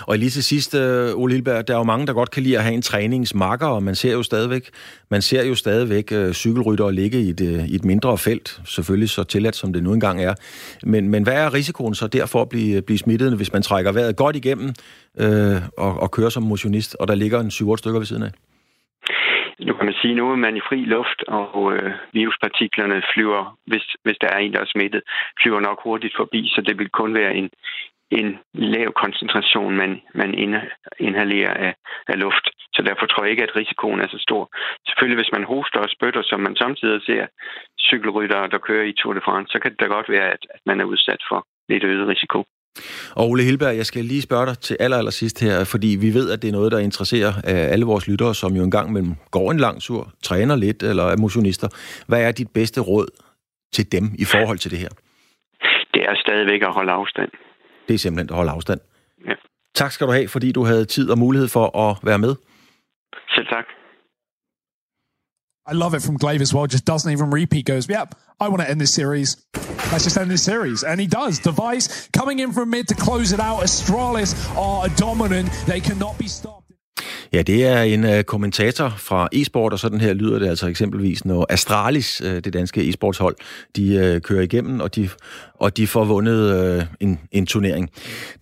[0.00, 2.58] Og lige til sidst, øh, Ole Hilberg, der er jo mange, der godt kan lide
[2.58, 4.70] at have en træningsmakker, og man ser jo stadigvæk,
[5.10, 9.10] man ser jo stadigvæk øh, cykelryttere ligge i et, øh, i et mindre felt, selvfølgelig
[9.10, 10.34] så tilladt, som det nu engang er.
[10.82, 14.16] Men, men hvad er risikoen så derfor at blive, blive smittet, hvis man trækker vejret
[14.16, 14.68] godt igennem
[15.20, 18.30] øh, og, og kører som motionist, og der ligger en 7 stykker ved siden af?
[19.58, 23.86] Nu kan man sige, nu er man i fri luft, og øh, viruspartiklerne flyver, hvis,
[24.04, 25.02] hvis der er en, der er smittet,
[25.42, 27.50] flyver nok hurtigt forbi, så det vil kun være en,
[28.10, 30.30] en lav koncentration, man, man
[30.98, 31.74] inhalerer af,
[32.08, 32.48] af luft.
[32.74, 34.50] Så derfor tror jeg ikke, at risikoen er så stor.
[34.86, 37.26] Selvfølgelig, hvis man hoster og spytter, som man samtidig ser
[37.80, 40.60] cykelryttere, der kører i Tour de France, så kan det da godt være, at, at
[40.66, 42.44] man er udsat for lidt øget risiko.
[43.16, 46.14] Og Ole Hilberg, jeg skal lige spørge dig til aller, aller sidst her, fordi vi
[46.14, 49.50] ved, at det er noget, der interesserer alle vores lyttere, som jo engang mellem går
[49.50, 51.68] en lang tur, træner lidt eller er motionister.
[52.06, 53.06] Hvad er dit bedste råd
[53.72, 54.88] til dem i forhold til det her?
[55.94, 57.30] Det er stadigvæk at holde afstand.
[57.88, 58.80] Det er simpelthen at holde afstand.
[59.26, 59.34] Ja.
[59.74, 62.34] Tak skal du have, fordi du havde tid og mulighed for at være med.
[63.34, 63.64] Selv tak.
[65.66, 66.66] I love it from Glaive as well.
[66.66, 67.64] Just doesn't even repeat.
[67.64, 69.44] Goes, yep, I want to end this series.
[69.90, 70.82] Let's just end this series.
[70.82, 71.38] And he does.
[71.38, 73.62] Device coming in from mid to close it out.
[73.62, 75.50] Astralis are dominant.
[75.66, 76.63] They cannot be stopped.
[77.34, 81.24] Ja, det er en uh, kommentator fra e-sport, og sådan her lyder det altså eksempelvis,
[81.24, 83.36] når Astralis, uh, det danske e-sportshold,
[83.76, 85.08] de uh, kører igennem, og de,
[85.54, 87.90] og de får vundet uh, en, en turnering.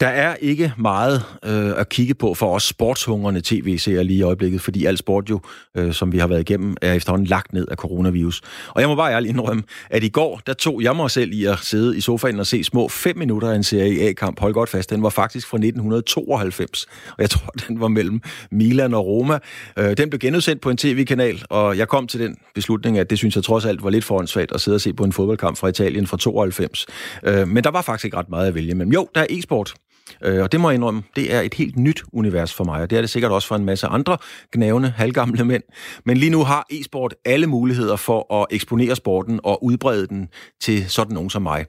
[0.00, 4.60] Der er ikke meget uh, at kigge på for os sportshungrende tv-serier lige i øjeblikket,
[4.60, 5.40] fordi al sport jo,
[5.78, 8.42] uh, som vi har været igennem, er efterhånden lagt ned af coronavirus.
[8.68, 11.44] Og jeg må bare ærligt indrømme, at i går, der tog jeg mig selv i
[11.44, 14.40] at sidde i sofaen og se små fem minutter af en serie A-kamp.
[14.40, 18.20] Hold godt fast, den var faktisk fra 1992, og jeg tror, den var mellem
[18.50, 19.38] Milan og Roma.
[19.78, 23.18] Øh, den blev genudsendt på en tv-kanal, og jeg kom til den beslutning, at det
[23.18, 25.68] synes jeg trods alt var lidt foransvagt at sidde og se på en fodboldkamp fra
[25.68, 26.86] Italien fra 92.
[27.24, 28.92] Øh, men der var faktisk ikke ret meget at vælge mellem.
[28.92, 29.74] Jo, der er e-sport,
[30.22, 32.90] øh, og det må jeg indrømme, det er et helt nyt univers for mig, og
[32.90, 34.16] det er det sikkert også for en masse andre
[34.52, 35.62] gnavende, halvgamle mænd.
[36.06, 40.28] Men lige nu har e-sport alle muligheder for at eksponere sporten og udbrede den
[40.60, 41.66] til sådan nogen som mig.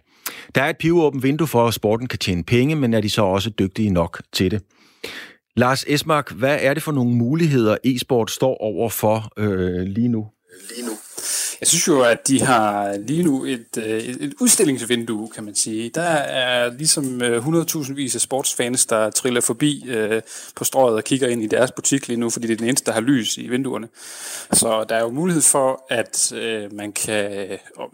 [0.55, 3.23] Der er et pivåbent vindue for, at sporten kan tjene penge, men er de så
[3.23, 4.61] også dygtige nok til det?
[5.55, 10.27] Lars Esmark, hvad er det for nogle muligheder, e-sport står over for øh, lige nu?
[10.75, 10.97] Lige nu.
[11.59, 15.55] Jeg synes jo, at de har lige nu et, øh, et, et udstillingsvindue, kan man
[15.55, 15.89] sige.
[15.89, 20.21] Der er ligesom øh, 100.000 vis af sportsfans, der triller forbi øh,
[20.55, 22.85] på strøget og kigger ind i deres butik lige nu, fordi det er den eneste,
[22.85, 23.87] der har lys i vinduerne.
[24.53, 27.47] Så der er jo mulighed for, at øh, man kan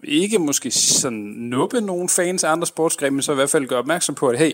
[0.04, 3.80] ikke måske sådan nuppe nogle fans af andre sportsgrene, men så i hvert fald gøre
[3.80, 4.52] opmærksom på, at hey,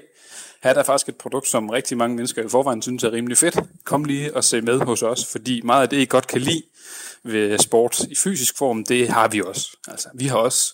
[0.65, 3.37] her er der faktisk et produkt, som rigtig mange mennesker i forvejen synes er rimelig
[3.37, 3.59] fedt.
[3.83, 6.63] Kom lige og se med hos os, fordi meget af det, I godt kan lide
[7.23, 9.77] ved sport i fysisk form, det har vi også.
[9.87, 10.73] Altså, vi har også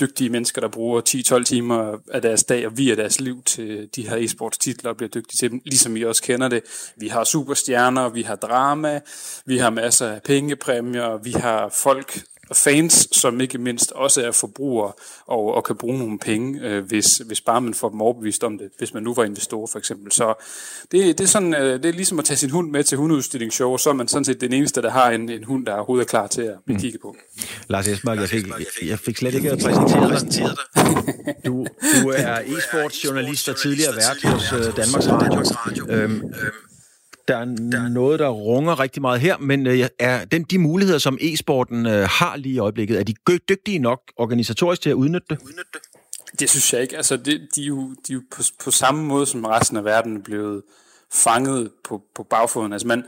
[0.00, 1.00] dygtige mennesker, der bruger
[1.38, 4.96] 10-12 timer af deres dag og via deres liv til de her e-sports titler og
[4.96, 6.62] bliver dygtige til dem, ligesom I også kender det.
[6.96, 9.00] Vi har superstjerner, vi har drama,
[9.46, 12.22] vi har masser af pengepræmier, vi har folk,
[12.52, 14.92] fans, som ikke mindst også er forbrugere
[15.26, 18.58] og, og kan bruge nogle penge, øh, hvis, hvis bare man får dem overbevist om
[18.58, 20.12] det, hvis man nu var investor for eksempel.
[20.12, 20.34] Så
[20.92, 23.70] det, det, er sådan, øh, det er ligesom at tage sin hund med til hundeudstillingshow,
[23.70, 26.04] og så er man sådan set den eneste, der har en, en hund, der overhovedet
[26.04, 26.80] er klar til at blive mm.
[26.80, 27.16] kigget på.
[27.68, 31.36] Lars Esmark, jeg fik, jeg, jeg fik slet ikke præsenteret dig.
[31.46, 31.66] Du,
[32.02, 35.86] du er e-sports journalist og tidligere vært hos uh, Danmarks Radio.
[35.88, 36.32] Øhm, øhm,
[37.28, 37.88] der er der...
[37.88, 42.08] noget, der runger rigtig meget her, men øh, er den, de muligheder, som e-sporten øh,
[42.08, 43.14] har lige i øjeblikket, er de
[43.48, 45.38] dygtige nok organisatorisk til at udnytte det?
[45.42, 45.80] Udnytte det?
[46.40, 46.96] Det synes jeg ikke.
[46.96, 49.84] Altså, det, de er jo, de er jo på, på samme måde som resten af
[49.84, 50.62] verden blevet
[51.12, 52.72] fanget på, på bagfoden.
[52.72, 53.04] Altså, man,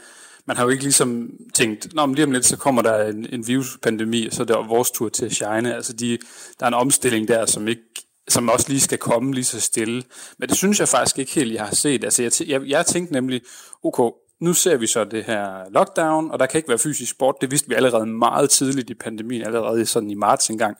[0.47, 3.27] man har jo ikke ligesom tænkt, Nå, men lige om lidt, så kommer der en,
[3.33, 5.75] en viruspandemi, og så er det vores tur til at shine.
[5.75, 6.19] Altså, de,
[6.61, 7.83] der er en omstilling der, som ikke
[8.29, 10.03] som også lige skal komme lige så stille.
[10.39, 12.05] Men det synes jeg faktisk ikke helt, jeg har set.
[12.05, 13.41] Altså, jeg, jeg, jeg tænkte nemlig,
[13.85, 14.11] okay,
[14.41, 17.35] nu ser vi så det her lockdown, og der kan ikke være fysisk sport.
[17.41, 20.77] Det vidste vi allerede meget tidligt i pandemien, allerede sådan i marts engang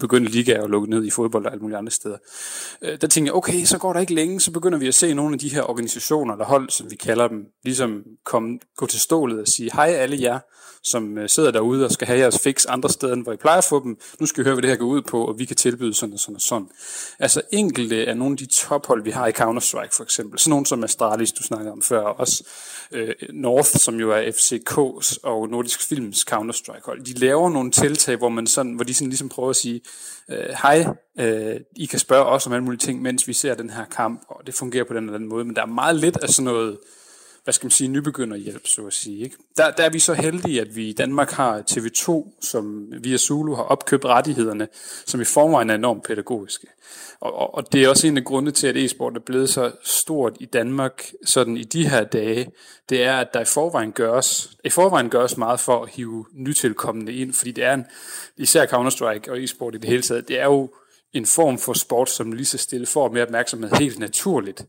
[0.00, 2.16] begyndte ligaer at lukke ned i fodbold og alle mulige andre steder.
[2.82, 5.14] Øh, der tænkte jeg, okay, så går der ikke længe, så begynder vi at se
[5.14, 9.00] nogle af de her organisationer, eller hold, som vi kalder dem, ligesom komme, gå til
[9.00, 10.38] stålet og sige, hej alle jer,
[10.84, 13.58] som øh, sidder derude og skal have jeres fix andre steder, end hvor I plejer
[13.58, 13.96] at få dem.
[14.20, 16.12] Nu skal vi høre, hvad det her går ud på, og vi kan tilbyde sådan
[16.12, 16.68] og sådan og sådan.
[17.18, 20.66] Altså enkelte af nogle af de tophold, vi har i Counter-Strike for eksempel, sådan nogle
[20.66, 22.44] som Astralis, du snakkede om før, og også
[22.92, 28.28] øh, North, som jo er FCK's og Nordisk Films Counter-Strike-hold, de laver nogle tiltag, hvor,
[28.28, 29.73] man sådan, hvor de sådan ligesom prøver at sige,
[30.28, 30.86] øh, hej,
[31.18, 34.22] øh, I kan spørge os om alle mulige ting, mens vi ser den her kamp,
[34.28, 36.44] og det fungerer på den eller anden måde, men der er meget lidt af sådan
[36.44, 36.78] noget,
[37.44, 39.24] hvad skal man sige, nybegynderhjælp, så at sige.
[39.24, 39.36] Ikke?
[39.56, 43.54] Der, der er vi så heldige, at vi i Danmark har TV2, som via Zulu
[43.54, 44.68] har opkøbt rettighederne,
[45.06, 46.66] som i forvejen er enormt pædagogiske.
[47.20, 49.72] Og, og, og det er også en af grundene til, at e-sport er blevet så
[49.82, 52.50] stort i Danmark sådan i de her dage,
[52.88, 57.12] det er, at der i forvejen gøres, i forvejen gøres meget for at hive nytilkommende
[57.12, 57.84] ind, fordi det er en,
[58.36, 60.70] især Counter-Strike og e-sport i det hele taget, det er jo
[61.12, 64.66] en form for sport, som lige så stille får mere opmærksomhed helt naturligt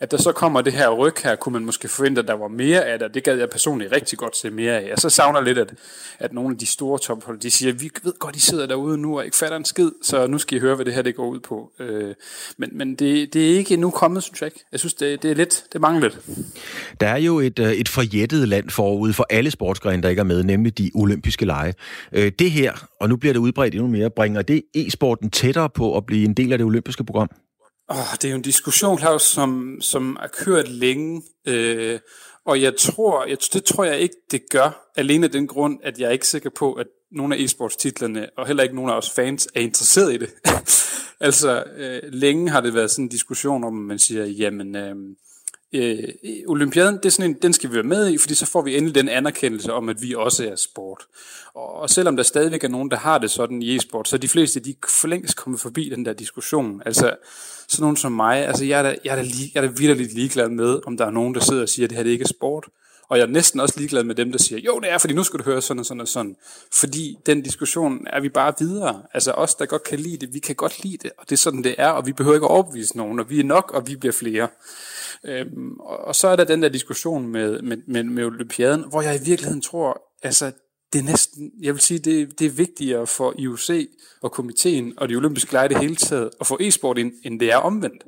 [0.00, 2.48] at der så kommer det her ryg her, kunne man måske forvente, at der var
[2.48, 4.88] mere af det, det gad jeg personligt rigtig godt se mere af.
[4.88, 5.74] Jeg så savner lidt, at,
[6.18, 9.18] at nogle af de store tophold, de siger, vi ved godt, I sidder derude nu
[9.18, 11.26] og ikke fatter en skid, så nu skal I høre, hvad det her det går
[11.26, 11.72] ud på.
[11.78, 12.14] Øh,
[12.56, 14.64] men men det, det er ikke endnu kommet, synes jeg ikke.
[14.72, 16.20] Jeg synes, det, det er lidt, det mangler lidt.
[17.00, 20.24] Der er jo et, øh, et forjættet land forud for alle sportsgrene, der ikke er
[20.24, 21.74] med, nemlig de olympiske lege.
[22.12, 25.96] Øh, det her, og nu bliver det udbredt endnu mere, bringer det e-sporten tættere på
[25.96, 27.28] at blive en del af det olympiske program?
[27.88, 32.00] Oh, det er jo en diskussion, Claus, som, som er kørt længe, øh,
[32.44, 35.98] og jeg tror, jeg, det tror jeg ikke, det gør, alene af den grund, at
[35.98, 39.10] jeg er ikke sikker på, at nogle af e-sportstitlerne, og heller ikke nogen af os
[39.10, 40.30] fans, er interesseret i det.
[41.26, 44.96] altså, øh, længe har det været sådan en diskussion om, man siger, jamen, øh,
[45.72, 46.08] øh,
[46.46, 48.76] Olympiaden, det er sådan en, den skal vi være med i, fordi så får vi
[48.76, 51.06] endelig den anerkendelse om, at vi også er sport.
[51.54, 54.20] Og, og selvom der stadigvæk er nogen, der har det sådan i e-sport, så er
[54.20, 56.82] de fleste, de for længst kommet forbi den der diskussion.
[56.86, 57.16] Altså,
[57.68, 59.72] sådan nogen som mig, altså jeg er da, jeg er da, lige, jeg er da
[59.76, 62.10] vidderligt ligeglad med, om der er nogen, der sidder og siger, at det her det
[62.10, 62.66] ikke er sport.
[63.08, 65.22] Og jeg er næsten også ligeglad med dem, der siger, jo det er, fordi nu
[65.22, 66.36] skal du høre sådan og sådan og sådan.
[66.72, 69.02] Fordi den diskussion er vi bare videre.
[69.14, 71.36] Altså os, der godt kan lide det, vi kan godt lide det, og det er
[71.36, 73.88] sådan, det er, og vi behøver ikke at overbevise nogen, og vi er nok, og
[73.88, 74.48] vi bliver flere.
[75.24, 79.02] Øhm, og, og så er der den der diskussion med, med, med, med Olympiaden, hvor
[79.02, 80.52] jeg i virkeligheden tror, altså
[80.92, 83.70] det er næsten, jeg vil sige, det, det er vigtigere for IOC
[84.22, 87.52] og komiteen og de olympiske lege det hele taget at få e-sport ind, end det
[87.52, 88.04] er omvendt.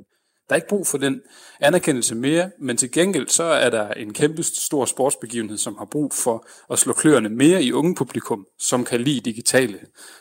[0.49, 1.21] Der er ikke brug for den
[1.61, 6.13] anerkendelse mere, men til gengæld så er der en kæmpe stor sportsbegivenhed, som har brug
[6.13, 9.81] for at slå kløerne mere i unge publikum, som kan lide digitale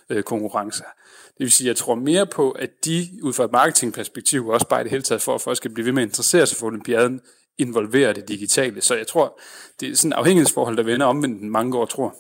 [0.10, 0.86] øh, konkurrencer.
[1.38, 4.82] Det vil sige, jeg tror mere på, at de ud fra et marketingperspektiv, også bare
[4.82, 6.68] i det hele taget for, at folk skal blive ved med at interessere sig for
[6.68, 7.22] olympiaden,
[7.58, 8.82] involverer det digitale.
[8.82, 9.40] Så jeg tror,
[9.80, 12.16] det er sådan et afhængighedsforhold, der vender omvendt mange år, tror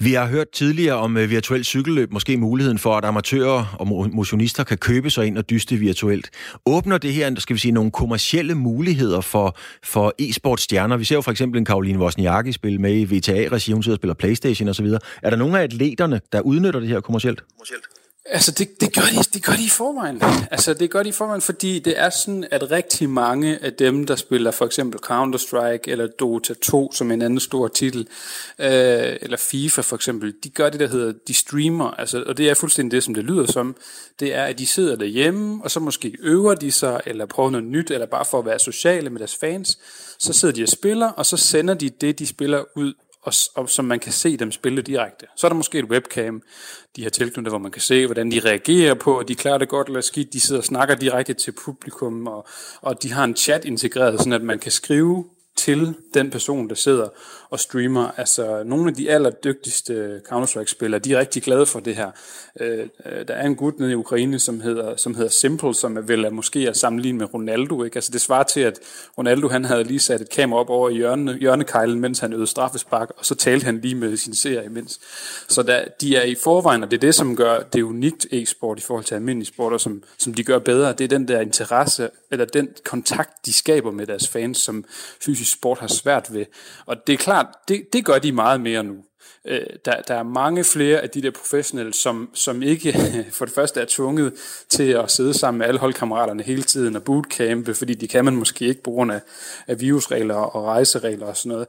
[0.00, 4.64] vi har hørt tidligere om øh, virtuel cykelløb, måske muligheden for, at amatører og motionister
[4.64, 6.30] kan købe sig ind og dyste virtuelt.
[6.66, 10.96] Åbner det her, skal vi sige, nogle kommercielle muligheder for, for e-sportstjerner?
[10.96, 14.00] Vi ser jo for eksempel en Karoline Wozniacki spille med i VTA-regi, hun sidder og
[14.00, 14.86] spiller Playstation osv.
[15.22, 17.42] Er der nogle af atleterne, der udnytter det her kommercielt?
[17.56, 17.99] kommercielt?
[18.24, 20.22] Altså, det, det, gør de, det gør de i forvejen.
[20.50, 24.06] Altså, det gør de i forvejen, fordi det er sådan, at rigtig mange af dem,
[24.06, 28.00] der spiller for eksempel Counter-Strike eller Dota 2 som en anden stor titel,
[28.58, 31.90] øh, eller FIFA for eksempel, de gør det, der hedder, de streamer.
[31.90, 33.76] Altså, og det er fuldstændig det, som det lyder som.
[34.20, 37.66] Det er, at de sidder derhjemme, og så måske øver de sig, eller prøver noget
[37.66, 39.78] nyt, eller bare for at være sociale med deres fans.
[40.18, 43.70] Så sidder de og spiller, og så sender de det, de spiller ud og, og
[43.70, 45.26] som man kan se dem spille direkte.
[45.36, 46.42] Så er der måske et webcam,
[46.96, 49.68] de har tilknyttet, hvor man kan se, hvordan de reagerer på, at de klarer det
[49.68, 50.32] godt eller skidt.
[50.32, 52.46] De sidder og snakker direkte til publikum, og,
[52.80, 55.24] og de har en chat integreret, sådan at man kan skrive
[55.56, 57.08] til den person, der sidder
[57.50, 58.10] og streamer.
[58.16, 62.10] Altså, nogle af de allerdygtigste Counter-Strike-spillere, de er rigtig glade for det her.
[62.60, 65.96] Øh, øh, der er en gut nede i Ukraine, som hedder, som hedder Simple, som
[65.96, 67.84] er vel er måske at sammenligne med Ronaldo.
[67.84, 67.96] Ikke?
[67.96, 68.78] Altså, det svarer til, at
[69.18, 72.46] Ronaldo han havde lige sat et kamera op over i hjørne, hjørnekejlen, mens han øvede
[72.46, 75.00] straffespark, og så talte han lige med sin serie imens.
[75.48, 78.78] Så der, de er i forvejen, og det er det, som gør det unikt e-sport
[78.78, 80.92] i forhold til almindelig sport, og som, som de gør bedre.
[80.92, 84.84] Det er den der interesse, eller den kontakt, de skaber med deres fans, som
[85.24, 86.46] fysisk sport har svært ved.
[86.86, 88.96] Og det er klart, det, det gør de meget mere nu.
[89.44, 92.92] Øh, der, der er mange flere af de der professionelle, som, som ikke
[93.38, 94.32] for det første er tvunget
[94.68, 98.36] til at sidde sammen med alle holdkammeraterne hele tiden og bootcampe, fordi de kan man
[98.36, 99.20] måske ikke på grund af,
[99.66, 101.66] af virusregler og rejseregler og sådan noget.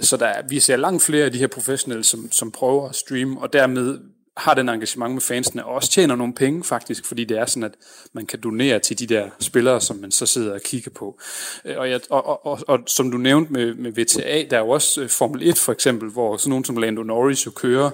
[0.00, 3.40] Så der, vi ser langt flere af de her professionelle, som, som prøver at streame,
[3.40, 3.98] og dermed
[4.38, 7.64] har den engagement med fansene, og også tjener nogle penge faktisk, fordi det er sådan,
[7.64, 7.74] at
[8.12, 11.18] man kan donere til de der spillere, som man så sidder og kigger på.
[11.64, 14.60] Øh, og, jeg, og, og, og, og som du nævnte med, med VTA, der er
[14.60, 17.86] jo også øh, Formel 1 for eksempel, hvor sådan nogen som Lando Norris jo kører
[17.86, 17.92] øh,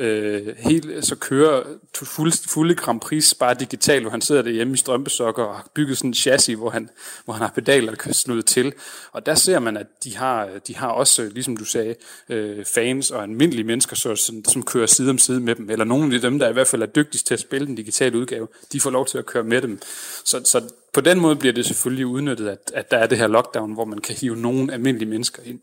[0.00, 1.62] Øh, helt, så kører
[1.94, 5.98] fuld, fulde Grand Prix bare digitalt, hvor han sidder derhjemme i strømpesokker og har bygget
[5.98, 6.90] sådan en chassis, hvor han,
[7.24, 8.72] hvor han har pedaler, der kan snude til.
[9.12, 11.94] Og der ser man, at de har, de har også, ligesom du sagde,
[12.28, 15.70] øh, fans og almindelige mennesker, så, som, som kører side om side med dem.
[15.70, 18.18] Eller nogle af dem, der i hvert fald er dygtigst til at spille den digitale
[18.18, 19.78] udgave, de får lov til at køre med dem.
[20.24, 23.26] Så, så på den måde bliver det selvfølgelig udnyttet, at, at der er det her
[23.26, 25.60] lockdown, hvor man kan hive nogle almindelige mennesker ind.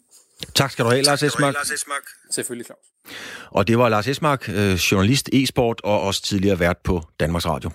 [0.56, 1.56] Tak skal du have, Lars Esmark.
[2.32, 2.80] Selvfølgelig, Claus.
[3.52, 7.72] Og det var Lars Esmark, øh, journalist e-sport og også tidligere vært på Danmarks Radio.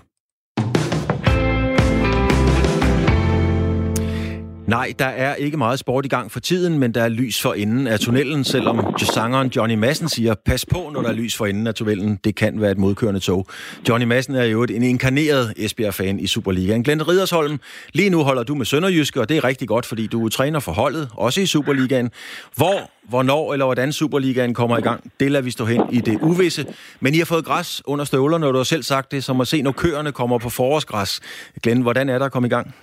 [4.67, 7.55] Nej, der er ikke meget sport i gang for tiden, men der er lys for
[7.55, 11.47] enden af tunnelen, selvom sangeren Johnny Madsen siger, pas på, når der er lys for
[11.47, 12.19] enden af tunnelen.
[12.25, 13.47] Det kan være et modkørende tog.
[13.89, 16.83] Johnny Madsen er jo en inkarneret Esbjerg-fan i Superligaen.
[16.83, 17.61] Glenn Ridersholm,
[17.93, 20.73] lige nu holder du med Sønderjyske, og det er rigtig godt, fordi du træner for
[20.73, 22.11] holdet, også i Superligaen.
[22.57, 26.19] Hvor, hvornår eller hvordan Superligaen kommer i gang, det lader vi stå hen i det
[26.23, 26.67] uvisse.
[27.01, 29.49] Men I har fået græs under støvlerne, og du har selv sagt det, som at
[29.49, 31.21] se, når køerne kommer på forårsgræs.
[31.63, 32.75] Glenn, hvordan er der at komme i gang?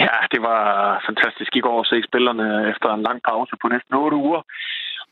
[0.00, 0.62] Ja, det var
[1.06, 4.42] fantastisk i går at se spillerne efter en lang pause på næsten 8 uger,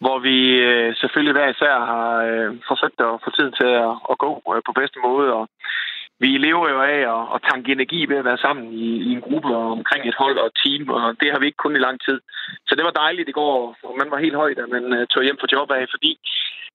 [0.02, 0.36] hvor vi
[0.70, 3.70] øh, selvfølgelig hver især har øh, forsøgt at få tid til
[4.12, 5.28] at, gå øh, på bedste måde.
[5.38, 5.44] Og
[6.22, 6.98] vi lever jo af
[7.34, 10.38] at, tanke energi ved at være sammen i, i en gruppe og omkring et hold
[10.38, 12.18] og et team, og det har vi ikke kun i lang tid.
[12.66, 15.38] Så det var dejligt i går, og man var helt høj, da man tog hjem
[15.40, 16.12] fra job af, fordi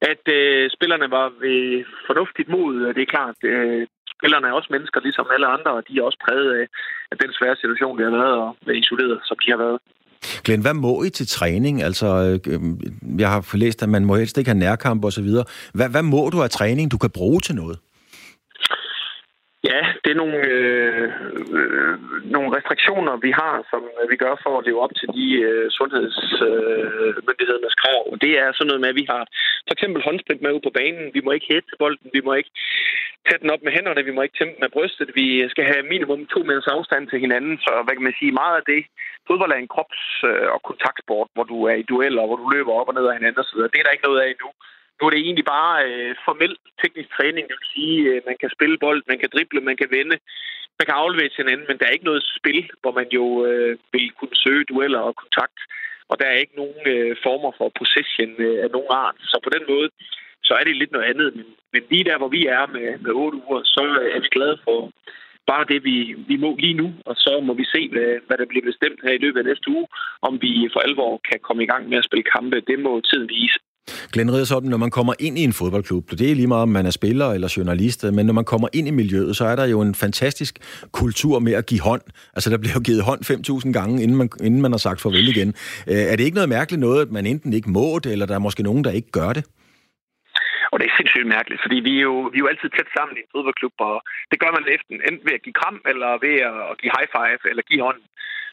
[0.02, 2.94] at øh, spillerne var ved fornuftigt mod.
[2.94, 3.88] Det er klart, øh,
[4.18, 6.66] spillerne er også mennesker, ligesom alle andre, og de er også præget af,
[7.12, 9.80] af den svære situation, de har været, og være isoleret, som de har været.
[10.46, 11.84] Glenn, hvad må I til træning?
[11.84, 12.08] Altså,
[12.48, 12.60] øh,
[13.20, 15.46] jeg har læst, at man må helst ikke have nærkamp og så videre.
[15.74, 17.78] Hvad, hvad må du af træning, du kan bruge til noget?
[19.78, 21.08] Ja, det er nogle, øh,
[21.58, 21.94] øh,
[22.36, 27.76] nogle restriktioner, vi har, som vi gør for at leve op til de øh, sundhedsmyndighedernes
[27.78, 28.02] øh, krav.
[28.24, 29.24] Det er sådan noget med, at vi har
[29.68, 31.06] for eksempel håndsprit med ud på banen.
[31.18, 32.54] Vi må ikke hætte bolden, vi må ikke
[33.28, 35.10] tage den op med hænderne, vi må ikke tæmpe med brystet.
[35.20, 37.56] Vi skal have minimum to meters afstand til hinanden.
[37.66, 38.82] Så hvad kan man sige, meget af det,
[39.28, 40.24] fodbold er en krops-
[40.56, 43.44] og kontaktsport, hvor du er i dueller, hvor du løber op og ned af hinanden
[43.44, 43.60] osv.
[43.74, 44.50] Det er der ikke noget af endnu.
[44.98, 48.50] Nu er det egentlig bare øh, formel teknisk træning, det vil sige, øh, man kan
[48.56, 50.18] spille bold, man kan drible, man kan vende,
[50.80, 53.78] man kan aflevere til hinanden, men der er ikke noget spil, hvor man jo øh,
[53.94, 55.60] vil kunne søge dueller og kontakt,
[56.10, 59.18] og der er ikke nogen øh, former for possession øh, af nogen art.
[59.32, 59.90] Så på den måde,
[60.48, 63.12] så er det lidt noget andet, men, men lige der, hvor vi er med, med
[63.12, 64.92] 8 uger, så øh, er vi glade for
[65.52, 65.98] bare det, vi,
[66.32, 69.14] vi må lige nu, og så må vi se, hvad, hvad der bliver bestemt her
[69.16, 69.88] i løbet af næste uge,
[70.22, 72.62] om vi for alvor kan komme i gang med at spille kampe.
[72.70, 73.60] Det må tiden vise.
[74.12, 76.86] Glenn Riddersholm, når man kommer ind i en fodboldklub, det er lige meget, om man
[76.86, 79.82] er spiller eller journalist, men når man kommer ind i miljøet, så er der jo
[79.82, 80.54] en fantastisk
[80.92, 82.02] kultur med at give hånd.
[82.36, 83.22] Altså, der bliver jo givet hånd
[83.66, 85.50] 5.000 gange, inden man, inden man har sagt farvel igen.
[85.92, 88.36] Øh, er det ikke noget mærkeligt noget, at man enten ikke må det, eller der
[88.36, 89.44] er måske nogen, der ikke gør det?
[90.72, 93.14] Og det er sindssygt mærkeligt, fordi vi er jo, vi er jo altid tæt sammen
[93.18, 93.96] i en fodboldklub, og
[94.32, 97.42] det gør man efter, enten ved at give kram, eller ved at give high five,
[97.52, 98.02] eller give hånd.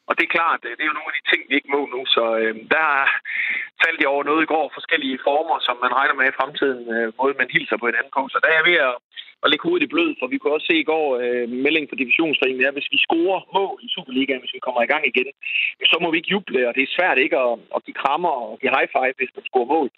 [0.07, 1.81] Og det er klart, øh, det er jo nogle af de ting, vi ikke må
[1.95, 2.87] nu, så øh, der
[3.83, 7.07] faldt jeg over noget i går, forskellige former, som man regner med i fremtiden, øh,
[7.19, 8.23] måde man hilser på anden på.
[8.29, 8.95] Så der er jeg ved at,
[9.43, 12.01] at lægge hovedet i blød, for vi kunne også se i går, øh, meldingen for
[12.01, 15.27] divisionsforeningen at hvis vi scorer mål i Superligaen, hvis vi kommer i gang igen,
[15.91, 18.59] så må vi ikke juble, og det er svært ikke at, at give krammer og
[18.59, 19.89] give high five, hvis man scorer mål.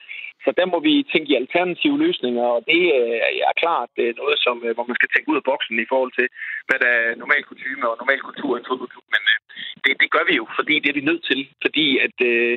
[0.45, 3.17] Så der må vi tænke i alternative løsninger, og det øh,
[3.49, 5.89] er klart det er noget, som, øh, hvor man skal tænke ud af boksen i
[5.91, 6.27] forhold til,
[6.67, 9.07] hvad der er normal kutume og normal kultur i en fodboldklub.
[9.15, 9.37] Men øh,
[9.83, 12.53] det, det gør vi jo, fordi det er vi nødt til, fordi at øh,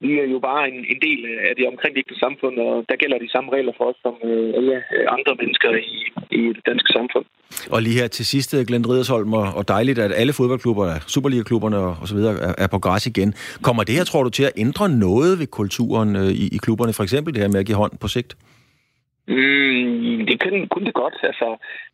[0.00, 3.30] vi er jo bare en, en del af det omkringliggende samfund, og der gælder de
[3.34, 4.74] samme regler for os som øh, alle
[5.16, 5.98] andre mennesker i,
[6.40, 7.24] i det danske samfund.
[7.70, 12.14] Og lige her til sidst, Glenn Ridersholm, og dejligt, at alle fodboldklubber, Superliga-klubberne og så
[12.14, 13.34] videre er på græs igen.
[13.62, 16.92] Kommer det her, tror du, til at ændre noget ved kulturen øh, i, i klubberne?
[16.92, 18.30] For eksempel det her med at give hånd på sigt?
[19.28, 21.16] Mm, det kunne, kunne det godt.
[21.22, 21.48] Altså,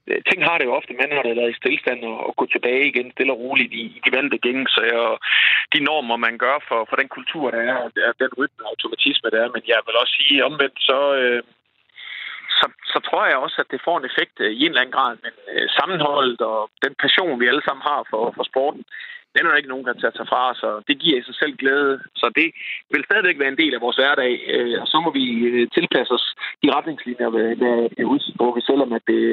[0.09, 2.45] Øh, ting har det jo ofte, man har det været i stillestand, og, og gå
[2.47, 4.39] tilbage igen stille og roligt i, i de vante
[4.75, 5.19] så og
[5.75, 7.91] de normer, man gør for, for den kultur, der er, og
[8.23, 9.51] den rytme og automatisme, der er.
[9.55, 11.43] Men jeg vil også sige omvendt, så, øh,
[12.59, 14.97] så, så tror jeg også, at det får en effekt øh, i en eller anden
[14.99, 15.13] grad.
[15.25, 18.85] Men øh, sammenholdet og den passion, vi alle sammen har for, for sporten,
[19.35, 21.37] den er der ikke nogen, der tager sig fra os, og det giver i sig
[21.43, 21.93] selv glæde.
[22.21, 22.49] Så det
[22.93, 26.13] vil stadigvæk være en del af vores hverdag, øh, og så må vi øh, tilpasse
[26.19, 26.27] os
[26.63, 29.25] de retningslinjer, vi udsigt på, selvom at det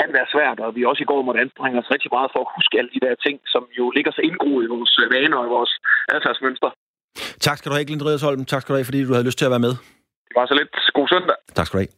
[0.00, 2.52] kan være svært, og vi også i går måtte anstrenge os rigtig meget for at
[2.56, 5.54] huske alle de der ting, som jo ligger så indgroet i vores vaner og i
[5.56, 5.72] vores
[6.14, 6.70] adfærdsmønstre.
[7.46, 8.44] Tak skal du have, Glint Riddersholm.
[8.44, 9.74] Tak skal du have, fordi du havde lyst til at være med.
[10.28, 10.72] Det var så lidt.
[10.98, 11.36] God søndag.
[11.56, 11.92] Tak skal du have.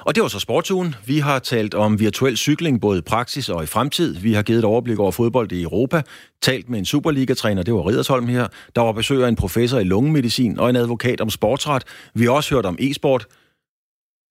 [0.00, 0.94] Og det var så sportsugen.
[1.06, 4.14] Vi har talt om virtuel cykling, både i praksis og i fremtid.
[4.14, 6.02] Vi har givet et overblik over fodbold i Europa,
[6.42, 8.48] talt med en Superliga-træner, det var Ridersholm her.
[8.76, 11.84] Der var besøg af en professor i lungemedicin og en advokat om sportsret.
[12.14, 13.26] Vi har også hørt om e-sport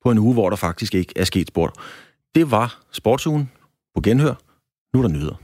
[0.03, 1.73] på en uge, hvor der faktisk ikke er sket sport.
[2.35, 3.51] Det var sportsugen
[3.95, 4.33] på genhør.
[4.93, 5.42] Nu er der nyheder.